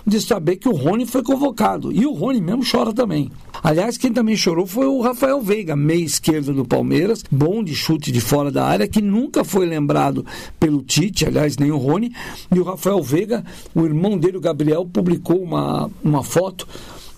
de 0.07 0.21
saber 0.21 0.57
que 0.57 0.69
o 0.69 0.73
Rony 0.73 1.05
foi 1.05 1.23
convocado. 1.23 1.93
E 1.93 2.07
o 2.07 2.13
Rony 2.13 2.41
mesmo 2.41 2.63
chora 2.69 2.93
também. 2.93 3.31
Aliás, 3.63 3.99
quem 3.99 4.13
também 4.13 4.37
chorou 4.37 4.67
foi 4.67 4.87
o 4.87 5.01
Rafael 5.01 5.41
Veiga, 5.41 5.77
meia 5.77 6.05
esquerda 6.05 6.53
do 6.53 6.65
Palmeiras, 6.65 7.25
bom 7.31 7.63
de 7.63 7.75
chute 7.75 8.11
de 8.11 8.21
fora 8.21 8.51
da 8.51 8.65
área, 8.65 8.87
que 8.87 9.03
nunca 9.03 9.45
foi 9.45 9.67
lembrado 9.67 10.25
pelo 10.59 10.81
Tite, 10.83 11.27
aliás, 11.27 11.59
nem 11.59 11.71
o 11.71 11.77
Rony. 11.77 12.13
E 12.55 12.59
o 12.59 12.63
Rafael 12.63 13.03
Veiga, 13.03 13.45
o 13.75 13.85
irmão 13.85 14.17
dele, 14.17 14.39
o 14.39 14.41
Gabriel, 14.41 14.87
publicou 14.87 15.43
uma, 15.43 15.91
uma 16.03 16.23
foto 16.23 16.67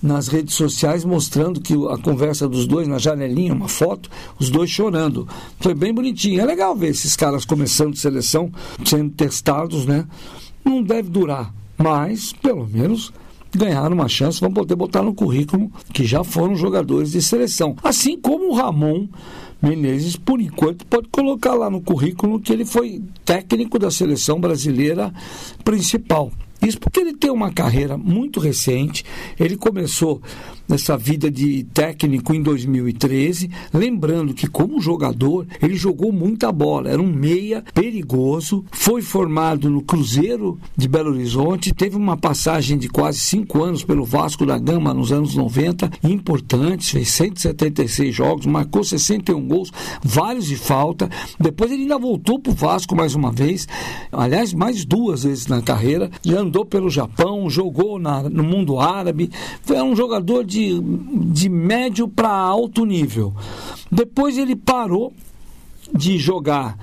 nas 0.03 0.29
redes 0.29 0.55
sociais 0.55 1.05
mostrando 1.05 1.61
que 1.61 1.75
a 1.89 1.99
conversa 1.99 2.49
dos 2.49 2.67
dois 2.67 2.89
na 2.89 2.99
janelinha, 2.99 3.53
uma 3.53 3.69
foto, 3.69 4.11
os 4.39 4.51
dois 4.51 4.71
chorando. 4.71 5.29
Foi 5.61 5.75
bem 5.75 5.93
bonitinho. 5.93 6.41
É 6.41 6.45
legal 6.45 6.75
ver 6.75 6.89
esses 6.89 7.17
caras 7.17 7.45
começando 7.45 7.97
seleção, 7.97 8.51
sendo 8.85 9.11
testados, 9.11 9.87
né? 9.87 10.07
Não 10.65 10.83
deve 10.83 11.09
durar 11.09 11.53
mas 11.83 12.35
pelo 12.35 12.69
menos 12.69 13.11
ganharam 13.57 13.95
uma 13.95 14.09
chance, 14.09 14.41
vão 14.41 14.53
poder 14.53 14.77
botar 14.77 15.03
no 15.03 15.15
currículo 15.15 15.73
que 15.93 16.05
já 16.05 16.23
foram 16.23 16.55
jogadores 16.55 17.13
de 17.13 17.23
seleção. 17.23 17.75
Assim 17.83 18.21
como 18.21 18.51
o 18.51 18.55
Ramon 18.55 19.09
Menezes, 19.63 20.15
por 20.15 20.41
enquanto, 20.41 20.87
pode 20.87 21.09
colocar 21.09 21.55
lá 21.55 21.69
no 21.69 21.81
currículo 21.81 22.39
que 22.39 22.53
ele 22.53 22.65
foi 22.65 23.03
técnico 23.25 23.79
da 23.79 23.91
seleção 23.91 24.41
brasileira 24.41 25.13
principal. 25.65 26.31
Isso 26.63 26.79
porque 26.79 27.01
ele 27.01 27.15
tem 27.15 27.31
uma 27.31 27.51
carreira 27.51 27.97
muito 27.97 28.39
recente, 28.39 29.05
ele 29.39 29.57
começou 29.57 30.21
nessa 30.71 30.97
vida 30.97 31.29
de 31.29 31.65
técnico 31.65 32.33
em 32.33 32.41
2013, 32.41 33.51
lembrando 33.75 34.33
que 34.33 34.47
como 34.47 34.81
jogador 34.81 35.45
ele 35.61 35.75
jogou 35.75 36.13
muita 36.13 36.53
bola, 36.53 36.91
era 36.91 37.03
um 37.03 37.13
meia 37.13 37.65
perigoso, 37.75 38.65
foi 38.71 39.03
formado 39.03 39.69
no 39.69 39.83
Cruzeiro 39.83 40.61
de 40.77 40.87
Belo 40.87 41.11
Horizonte, 41.11 41.75
teve 41.75 41.97
uma 41.97 42.17
passagem 42.17 42.79
de 42.79 42.89
quase 42.89 43.19
cinco 43.19 43.65
anos 43.65 43.83
pelo 43.83 44.05
Vasco 44.05 44.47
da 44.47 44.59
Gama 44.59 44.95
nos 44.95 45.11
anos 45.11 45.35
90, 45.35 45.91
importantes, 46.05 46.91
fez 46.91 47.09
176 47.09 48.15
jogos, 48.15 48.47
marcou 48.47 48.85
61 48.85 49.49
gols, 49.49 49.73
vários 50.05 50.47
de 50.47 50.57
falta, 50.57 51.11
depois 51.39 51.73
ele 51.73 51.83
ainda 51.83 51.99
voltou 51.99 52.39
para 52.39 52.53
o 52.53 52.55
Vasco 52.55 52.95
mais 52.95 53.17
uma 53.17 53.33
vez, 53.33 53.67
aliás, 54.13 54.55
mais 54.55 54.85
duas 54.85 55.25
vezes 55.25 55.49
na 55.49 55.61
carreira, 55.61 56.09
já 56.25 56.39
andou 56.51 56.65
pelo 56.65 56.91
Japão, 56.91 57.49
jogou 57.49 57.99
na, 57.99 58.23
no 58.23 58.43
mundo 58.43 58.79
árabe, 58.79 59.31
foi 59.63 59.81
um 59.81 59.97
jogador 59.97 60.45
de 60.45 60.61
de, 60.61 60.81
de 61.33 61.49
médio 61.49 62.07
para 62.07 62.31
alto 62.31 62.85
nível. 62.85 63.33
Depois 63.91 64.37
ele 64.37 64.55
parou 64.55 65.13
de 65.95 66.19
jogar 66.19 66.79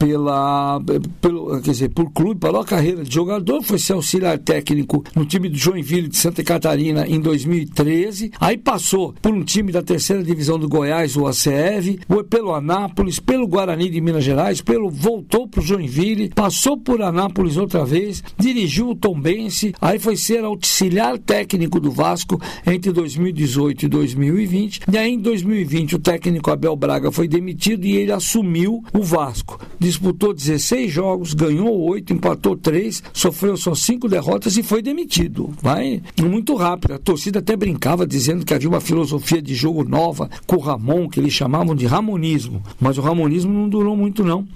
pela, 0.00 0.80
pelo, 1.20 1.60
quer 1.60 1.72
dizer, 1.72 1.90
por 1.90 2.10
clube, 2.10 2.40
parou 2.40 2.62
a 2.62 2.64
carreira 2.64 3.04
de 3.04 3.14
jogador, 3.14 3.62
foi 3.62 3.78
ser 3.78 3.92
auxiliar 3.92 4.38
técnico 4.38 5.04
no 5.14 5.26
time 5.26 5.46
do 5.50 5.58
Joinville 5.58 6.08
de 6.08 6.16
Santa 6.16 6.42
Catarina 6.42 7.06
em 7.06 7.20
2013. 7.20 8.32
Aí 8.40 8.56
passou 8.56 9.14
por 9.20 9.30
um 9.30 9.44
time 9.44 9.70
da 9.70 9.82
terceira 9.82 10.24
divisão 10.24 10.58
do 10.58 10.70
Goiás, 10.70 11.16
o 11.16 11.26
ACEV, 11.26 12.00
pelo 12.30 12.54
Anápolis, 12.54 13.20
pelo 13.20 13.46
Guarani 13.46 13.90
de 13.90 14.00
Minas 14.00 14.24
Gerais, 14.24 14.62
pelo 14.62 14.88
voltou 14.88 15.46
para 15.46 15.60
o 15.60 15.62
Joinville, 15.62 16.30
passou 16.30 16.78
por 16.78 17.02
Anápolis 17.02 17.58
outra 17.58 17.84
vez, 17.84 18.24
dirigiu 18.38 18.88
o 18.88 18.96
Tombense, 18.96 19.74
aí 19.82 19.98
foi 19.98 20.16
ser 20.16 20.44
auxiliar 20.44 21.18
técnico 21.18 21.78
do 21.78 21.90
Vasco 21.90 22.40
entre 22.66 22.90
2018 22.90 23.84
e 23.84 23.88
2020. 23.88 24.80
E 24.90 24.96
aí 24.96 25.12
em 25.12 25.18
2020 25.18 25.96
o 25.96 25.98
técnico 25.98 26.50
Abel 26.50 26.74
Braga 26.74 27.12
foi 27.12 27.28
demitido 27.28 27.84
e 27.84 27.96
ele 27.96 28.12
assumiu 28.12 28.82
o 28.94 29.02
Vasco 29.02 29.60
disputou 29.90 30.32
16 30.32 30.90
jogos, 30.90 31.34
ganhou 31.34 31.78
8, 31.80 32.12
empatou 32.12 32.56
3, 32.56 33.02
sofreu 33.12 33.56
só 33.56 33.74
5 33.74 34.08
derrotas 34.08 34.56
e 34.56 34.62
foi 34.62 34.82
demitido. 34.82 35.52
Vai 35.60 36.02
muito 36.20 36.54
rápido. 36.54 36.94
A 36.94 36.98
torcida 36.98 37.40
até 37.40 37.56
brincava 37.56 38.06
dizendo 38.06 38.44
que 38.44 38.54
havia 38.54 38.68
uma 38.68 38.80
filosofia 38.80 39.42
de 39.42 39.54
jogo 39.54 39.84
nova 39.84 40.30
com 40.46 40.56
o 40.56 40.60
Ramon, 40.60 41.08
que 41.08 41.20
eles 41.20 41.32
chamavam 41.32 41.74
de 41.74 41.86
Ramonismo. 41.86 42.62
Mas 42.80 42.98
o 42.98 43.02
Ramonismo 43.02 43.52
não 43.52 43.68
durou 43.68 43.96
muito, 43.96 44.24
não 44.24 44.46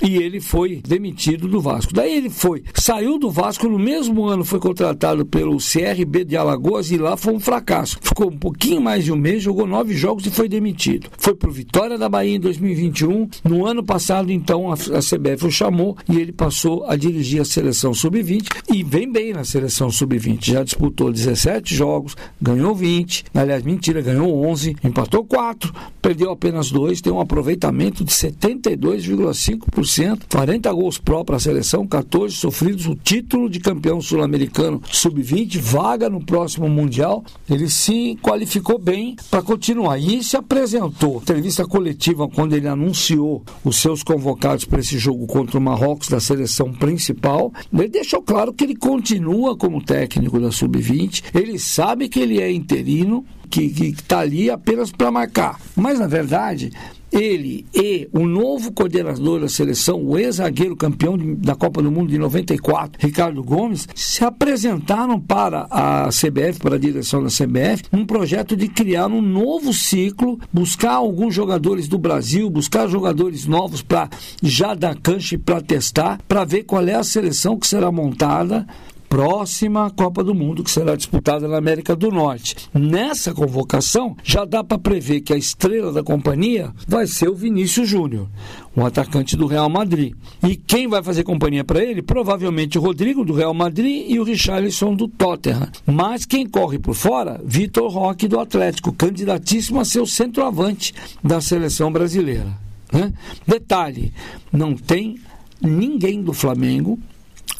e 0.00 0.16
ele 0.16 0.40
foi 0.40 0.80
demitido 0.86 1.48
do 1.48 1.60
Vasco. 1.60 1.92
Daí 1.92 2.16
ele 2.16 2.30
foi, 2.30 2.62
saiu 2.74 3.18
do 3.18 3.30
Vasco 3.30 3.68
no 3.68 3.78
mesmo 3.78 4.26
ano, 4.26 4.44
foi 4.44 4.60
contratado 4.60 5.26
pelo 5.26 5.56
CRB 5.58 6.24
de 6.24 6.36
Alagoas 6.36 6.90
e 6.90 6.96
lá 6.96 7.16
foi 7.16 7.34
um 7.34 7.40
fracasso. 7.40 7.98
Ficou 8.00 8.28
um 8.28 8.36
pouquinho 8.36 8.80
mais 8.80 9.04
de 9.04 9.12
um 9.12 9.16
mês, 9.16 9.42
jogou 9.42 9.66
nove 9.66 9.94
jogos 9.94 10.26
e 10.26 10.30
foi 10.30 10.48
demitido. 10.48 11.08
Foi 11.18 11.34
pro 11.34 11.50
Vitória 11.50 11.98
da 11.98 12.08
Bahia 12.08 12.36
em 12.36 12.40
2021. 12.40 13.28
No 13.44 13.66
ano 13.66 13.82
passado, 13.82 14.30
então, 14.30 14.70
a, 14.70 14.76
CBF 14.76 15.46
o 15.46 15.50
chamou 15.50 15.96
e 16.08 16.18
ele 16.18 16.32
passou 16.32 16.84
a 16.86 16.96
dirigir 16.96 17.40
a 17.40 17.44
seleção 17.44 17.92
sub-20 17.92 18.48
e 18.72 18.82
vem 18.82 19.10
bem 19.10 19.32
na 19.32 19.44
seleção 19.44 19.90
sub-20. 19.90 20.44
Já 20.44 20.62
disputou 20.62 21.12
17 21.12 21.74
jogos, 21.74 22.16
ganhou 22.40 22.74
20, 22.74 23.24
aliás, 23.34 23.62
mentira, 23.62 24.00
ganhou 24.00 24.44
11, 24.46 24.76
empatou 24.84 25.24
4, 25.24 25.72
perdeu 26.00 26.30
apenas 26.30 26.70
2, 26.70 27.00
tem 27.00 27.12
um 27.12 27.20
aproveitamento 27.20 28.04
de 28.04 28.12
72,5%. 28.12 29.81
40 30.28 30.72
gols 30.72 30.98
pró 30.98 31.24
para 31.24 31.36
a 31.36 31.40
seleção, 31.40 31.86
14 31.86 32.34
sofridos, 32.34 32.86
o 32.86 32.94
título 32.94 33.48
de 33.48 33.60
campeão 33.60 34.00
sul-americano 34.00 34.80
sub-20, 34.90 35.58
vaga 35.58 36.08
no 36.08 36.24
próximo 36.24 36.68
Mundial. 36.68 37.24
Ele 37.48 37.68
se 37.68 38.18
qualificou 38.22 38.78
bem 38.78 39.16
para 39.30 39.42
continuar. 39.42 39.98
E 39.98 40.22
se 40.22 40.36
apresentou, 40.36 41.16
entrevista 41.16 41.66
coletiva, 41.66 42.28
quando 42.28 42.54
ele 42.54 42.68
anunciou 42.68 43.42
os 43.64 43.76
seus 43.76 44.02
convocados 44.02 44.64
para 44.64 44.80
esse 44.80 44.98
jogo 44.98 45.26
contra 45.26 45.58
o 45.58 45.60
Marrocos 45.60 46.08
da 46.08 46.20
seleção 46.20 46.72
principal. 46.72 47.52
Ele 47.72 47.88
deixou 47.88 48.22
claro 48.22 48.52
que 48.52 48.64
ele 48.64 48.76
continua 48.76 49.56
como 49.56 49.82
técnico 49.82 50.40
da 50.40 50.50
sub-20, 50.50 51.24
ele 51.34 51.58
sabe 51.58 52.08
que 52.08 52.20
ele 52.20 52.40
é 52.40 52.50
interino, 52.50 53.24
que 53.50 53.62
está 53.62 54.20
ali 54.20 54.50
apenas 54.50 54.90
para 54.90 55.10
marcar. 55.10 55.60
Mas, 55.76 55.98
na 55.98 56.06
verdade, 56.06 56.70
ele 57.12 57.66
e 57.74 58.08
o 58.12 58.26
novo 58.26 58.72
coordenador 58.72 59.40
da 59.40 59.48
seleção, 59.48 60.02
o 60.02 60.18
ex-zagueiro 60.18 60.74
campeão 60.74 61.16
da 61.18 61.54
Copa 61.54 61.82
do 61.82 61.90
Mundo 61.90 62.10
de 62.10 62.18
94, 62.18 62.98
Ricardo 62.98 63.42
Gomes, 63.42 63.86
se 63.94 64.24
apresentaram 64.24 65.20
para 65.20 65.66
a 65.70 66.08
CBF, 66.08 66.58
para 66.60 66.76
a 66.76 66.78
direção 66.78 67.22
da 67.22 67.28
CBF, 67.28 67.84
um 67.92 68.06
projeto 68.06 68.56
de 68.56 68.68
criar 68.68 69.08
um 69.08 69.20
novo 69.20 69.72
ciclo, 69.72 70.38
buscar 70.52 70.94
alguns 70.94 71.34
jogadores 71.34 71.86
do 71.86 71.98
Brasil, 71.98 72.48
buscar 72.48 72.88
jogadores 72.88 73.46
novos 73.46 73.82
para 73.82 74.08
já 74.42 74.74
dar 74.74 74.96
cancha 74.96 75.38
para 75.38 75.60
testar, 75.60 76.18
para 76.26 76.44
ver 76.44 76.64
qual 76.64 76.86
é 76.86 76.94
a 76.94 77.04
seleção 77.04 77.58
que 77.58 77.66
será 77.66 77.92
montada 77.92 78.66
próxima 79.12 79.90
Copa 79.90 80.24
do 80.24 80.34
Mundo, 80.34 80.64
que 80.64 80.70
será 80.70 80.96
disputada 80.96 81.46
na 81.46 81.58
América 81.58 81.94
do 81.94 82.10
Norte. 82.10 82.56
Nessa 82.72 83.34
convocação, 83.34 84.16
já 84.24 84.46
dá 84.46 84.64
para 84.64 84.78
prever 84.78 85.20
que 85.20 85.34
a 85.34 85.36
estrela 85.36 85.92
da 85.92 86.02
companhia 86.02 86.72
vai 86.88 87.06
ser 87.06 87.28
o 87.28 87.34
Vinícius 87.34 87.86
Júnior, 87.86 88.26
o 88.74 88.82
atacante 88.86 89.36
do 89.36 89.46
Real 89.46 89.68
Madrid. 89.68 90.14
E 90.42 90.56
quem 90.56 90.88
vai 90.88 91.02
fazer 91.02 91.24
companhia 91.24 91.62
para 91.62 91.84
ele? 91.84 92.00
Provavelmente 92.00 92.78
o 92.78 92.80
Rodrigo 92.80 93.22
do 93.22 93.34
Real 93.34 93.52
Madrid 93.52 94.06
e 94.08 94.18
o 94.18 94.24
Richarlison 94.24 94.94
do 94.94 95.06
Tottenham. 95.06 95.68
Mas 95.84 96.24
quem 96.24 96.48
corre 96.48 96.78
por 96.78 96.94
fora? 96.94 97.38
Vitor 97.44 97.92
Roque 97.92 98.26
do 98.26 98.40
Atlético, 98.40 98.94
candidatíssimo 98.94 99.78
a 99.78 99.84
ser 99.84 100.00
o 100.00 100.06
centroavante 100.06 100.94
da 101.22 101.38
seleção 101.38 101.92
brasileira. 101.92 102.48
Né? 102.90 103.12
Detalhe: 103.46 104.10
não 104.50 104.74
tem 104.74 105.20
ninguém 105.60 106.22
do 106.22 106.32
Flamengo 106.32 106.98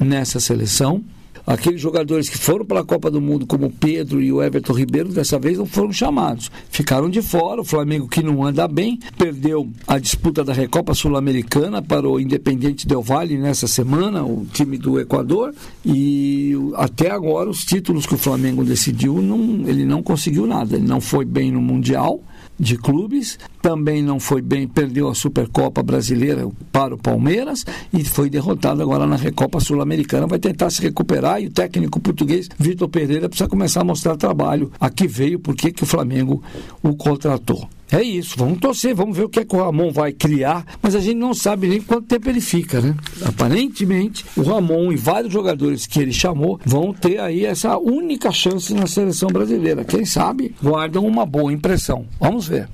nessa 0.00 0.40
seleção 0.40 1.04
aqueles 1.46 1.80
jogadores 1.80 2.28
que 2.28 2.38
foram 2.38 2.64
para 2.64 2.80
a 2.80 2.84
Copa 2.84 3.10
do 3.10 3.20
Mundo, 3.20 3.46
como 3.46 3.70
Pedro 3.70 4.20
e 4.20 4.32
o 4.32 4.42
Everton 4.42 4.72
Ribeiro, 4.72 5.08
dessa 5.10 5.38
vez 5.38 5.58
não 5.58 5.66
foram 5.66 5.92
chamados. 5.92 6.50
Ficaram 6.70 7.08
de 7.08 7.22
fora. 7.22 7.60
O 7.60 7.64
Flamengo, 7.64 8.08
que 8.08 8.22
não 8.22 8.44
anda 8.44 8.66
bem, 8.68 8.98
perdeu 9.16 9.68
a 9.86 9.98
disputa 9.98 10.44
da 10.44 10.52
Recopa 10.52 10.94
Sul-Americana 10.94 11.82
para 11.82 12.08
o 12.08 12.20
Independente 12.20 12.86
Del 12.86 13.02
Valle 13.02 13.38
nessa 13.38 13.66
semana, 13.66 14.24
o 14.24 14.46
time 14.52 14.78
do 14.78 14.98
Equador. 14.98 15.54
E 15.84 16.54
até 16.74 17.10
agora, 17.10 17.50
os 17.50 17.64
títulos 17.64 18.06
que 18.06 18.14
o 18.14 18.18
Flamengo 18.18 18.64
decidiu, 18.64 19.20
não, 19.20 19.68
ele 19.68 19.84
não 19.84 20.02
conseguiu 20.02 20.46
nada. 20.46 20.76
Ele 20.76 20.86
não 20.86 21.00
foi 21.00 21.24
bem 21.24 21.50
no 21.50 21.60
Mundial 21.60 22.20
de 22.62 22.78
clubes, 22.78 23.40
também 23.60 24.00
não 24.00 24.20
foi 24.20 24.40
bem, 24.40 24.68
perdeu 24.68 25.08
a 25.08 25.16
Supercopa 25.16 25.82
Brasileira 25.82 26.48
para 26.70 26.94
o 26.94 26.98
Palmeiras 26.98 27.64
e 27.92 28.04
foi 28.04 28.30
derrotado 28.30 28.80
agora 28.80 29.04
na 29.04 29.16
Recopa 29.16 29.58
Sul-Americana. 29.58 30.28
Vai 30.28 30.38
tentar 30.38 30.70
se 30.70 30.80
recuperar 30.80 31.42
e 31.42 31.48
o 31.48 31.50
técnico 31.50 31.98
português 31.98 32.48
Vitor 32.56 32.88
Pereira 32.88 33.28
precisa 33.28 33.48
começar 33.48 33.80
a 33.80 33.84
mostrar 33.84 34.16
trabalho. 34.16 34.70
Aqui 34.78 35.08
veio 35.08 35.40
porque 35.40 35.72
que 35.72 35.82
o 35.82 35.86
Flamengo 35.86 36.40
o 36.80 36.94
contratou. 36.94 37.68
É 37.92 38.02
isso, 38.02 38.38
vamos 38.38 38.58
torcer, 38.58 38.94
vamos 38.94 39.14
ver 39.14 39.24
o 39.24 39.28
que, 39.28 39.40
é 39.40 39.44
que 39.44 39.54
o 39.54 39.62
Ramon 39.62 39.92
vai 39.92 40.12
criar, 40.12 40.64
mas 40.80 40.94
a 40.94 41.00
gente 41.00 41.18
não 41.18 41.34
sabe 41.34 41.68
nem 41.68 41.78
quanto 41.78 42.06
tempo 42.06 42.26
ele 42.30 42.40
fica, 42.40 42.80
né? 42.80 42.94
Aparentemente, 43.22 44.24
o 44.34 44.40
Ramon 44.40 44.90
e 44.90 44.96
vários 44.96 45.30
jogadores 45.30 45.86
que 45.86 46.00
ele 46.00 46.12
chamou 46.12 46.58
vão 46.64 46.94
ter 46.94 47.20
aí 47.20 47.44
essa 47.44 47.76
única 47.76 48.32
chance 48.32 48.72
na 48.72 48.86
seleção 48.86 49.28
brasileira. 49.28 49.84
Quem 49.84 50.06
sabe 50.06 50.54
guardam 50.62 51.06
uma 51.06 51.26
boa 51.26 51.52
impressão. 51.52 52.06
Vamos 52.18 52.48
ver. 52.48 52.66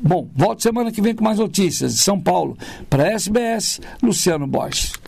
Bom, 0.00 0.28
volto 0.32 0.62
semana 0.62 0.92
que 0.92 1.02
vem 1.02 1.14
com 1.14 1.24
mais 1.24 1.38
notícias 1.38 1.94
de 1.94 2.00
São 2.00 2.20
Paulo. 2.20 2.56
Para 2.88 3.10
SBS, 3.12 3.80
Luciano 4.00 4.46
Borges. 4.46 5.01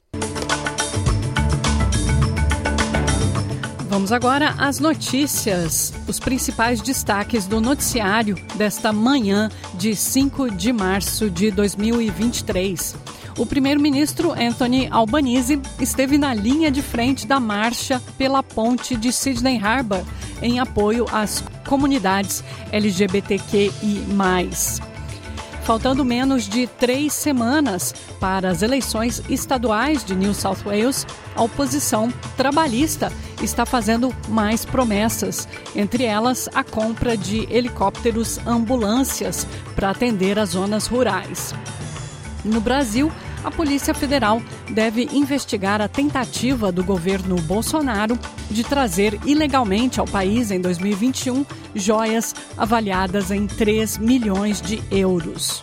Vamos 3.94 4.10
agora 4.10 4.56
às 4.58 4.80
notícias, 4.80 5.94
os 6.08 6.18
principais 6.18 6.80
destaques 6.80 7.46
do 7.46 7.60
noticiário 7.60 8.34
desta 8.56 8.92
manhã 8.92 9.48
de 9.74 9.94
5 9.94 10.50
de 10.50 10.72
março 10.72 11.30
de 11.30 11.52
2023. 11.52 12.96
O 13.38 13.46
primeiro-ministro 13.46 14.32
Anthony 14.32 14.88
Albanese 14.90 15.62
esteve 15.78 16.18
na 16.18 16.34
linha 16.34 16.72
de 16.72 16.82
frente 16.82 17.24
da 17.24 17.38
marcha 17.38 18.02
pela 18.18 18.42
ponte 18.42 18.96
de 18.96 19.12
Sydney 19.12 19.60
Harbour 19.62 20.02
em 20.42 20.58
apoio 20.58 21.06
às 21.12 21.44
comunidades 21.64 22.42
LGBTQI. 22.72 23.70
Faltando 25.64 26.04
menos 26.04 26.46
de 26.46 26.66
três 26.66 27.14
semanas 27.14 27.94
para 28.20 28.50
as 28.50 28.60
eleições 28.60 29.22
estaduais 29.30 30.04
de 30.04 30.14
New 30.14 30.34
South 30.34 30.58
Wales, 30.66 31.06
a 31.34 31.42
oposição 31.42 32.12
trabalhista 32.36 33.10
está 33.42 33.64
fazendo 33.64 34.14
mais 34.28 34.66
promessas, 34.66 35.48
entre 35.74 36.04
elas 36.04 36.50
a 36.54 36.62
compra 36.62 37.16
de 37.16 37.50
helicópteros 37.50 38.38
ambulâncias 38.46 39.46
para 39.74 39.88
atender 39.88 40.38
as 40.38 40.50
zonas 40.50 40.86
rurais. 40.86 41.54
No 42.44 42.60
Brasil, 42.60 43.10
a 43.44 43.50
Polícia 43.50 43.92
Federal 43.92 44.42
deve 44.70 45.08
investigar 45.12 45.80
a 45.80 45.88
tentativa 45.88 46.72
do 46.72 46.82
governo 46.82 47.36
Bolsonaro 47.42 48.18
de 48.50 48.64
trazer 48.64 49.20
ilegalmente 49.24 50.00
ao 50.00 50.06
país 50.06 50.50
em 50.50 50.60
2021 50.60 51.44
joias 51.74 52.34
avaliadas 52.56 53.30
em 53.30 53.46
3 53.46 53.98
milhões 53.98 54.60
de 54.60 54.82
euros. 54.90 55.62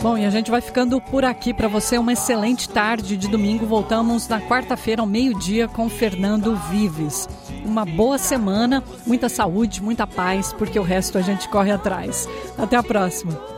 Bom, 0.00 0.16
e 0.16 0.24
a 0.24 0.30
gente 0.30 0.48
vai 0.48 0.60
ficando 0.60 1.00
por 1.00 1.24
aqui 1.24 1.52
para 1.52 1.66
você. 1.66 1.98
Uma 1.98 2.12
excelente 2.12 2.68
tarde 2.68 3.16
de 3.16 3.26
domingo. 3.26 3.66
Voltamos 3.66 4.28
na 4.28 4.40
quarta-feira 4.40 5.02
ao 5.02 5.06
meio-dia 5.06 5.66
com 5.66 5.88
Fernando 5.88 6.54
Vives. 6.70 7.28
Uma 7.64 7.84
boa 7.84 8.16
semana, 8.16 8.82
muita 9.04 9.28
saúde, 9.28 9.82
muita 9.82 10.06
paz, 10.06 10.52
porque 10.52 10.78
o 10.78 10.84
resto 10.84 11.18
a 11.18 11.20
gente 11.20 11.48
corre 11.48 11.72
atrás. 11.72 12.28
Até 12.56 12.76
a 12.76 12.82
próxima. 12.82 13.57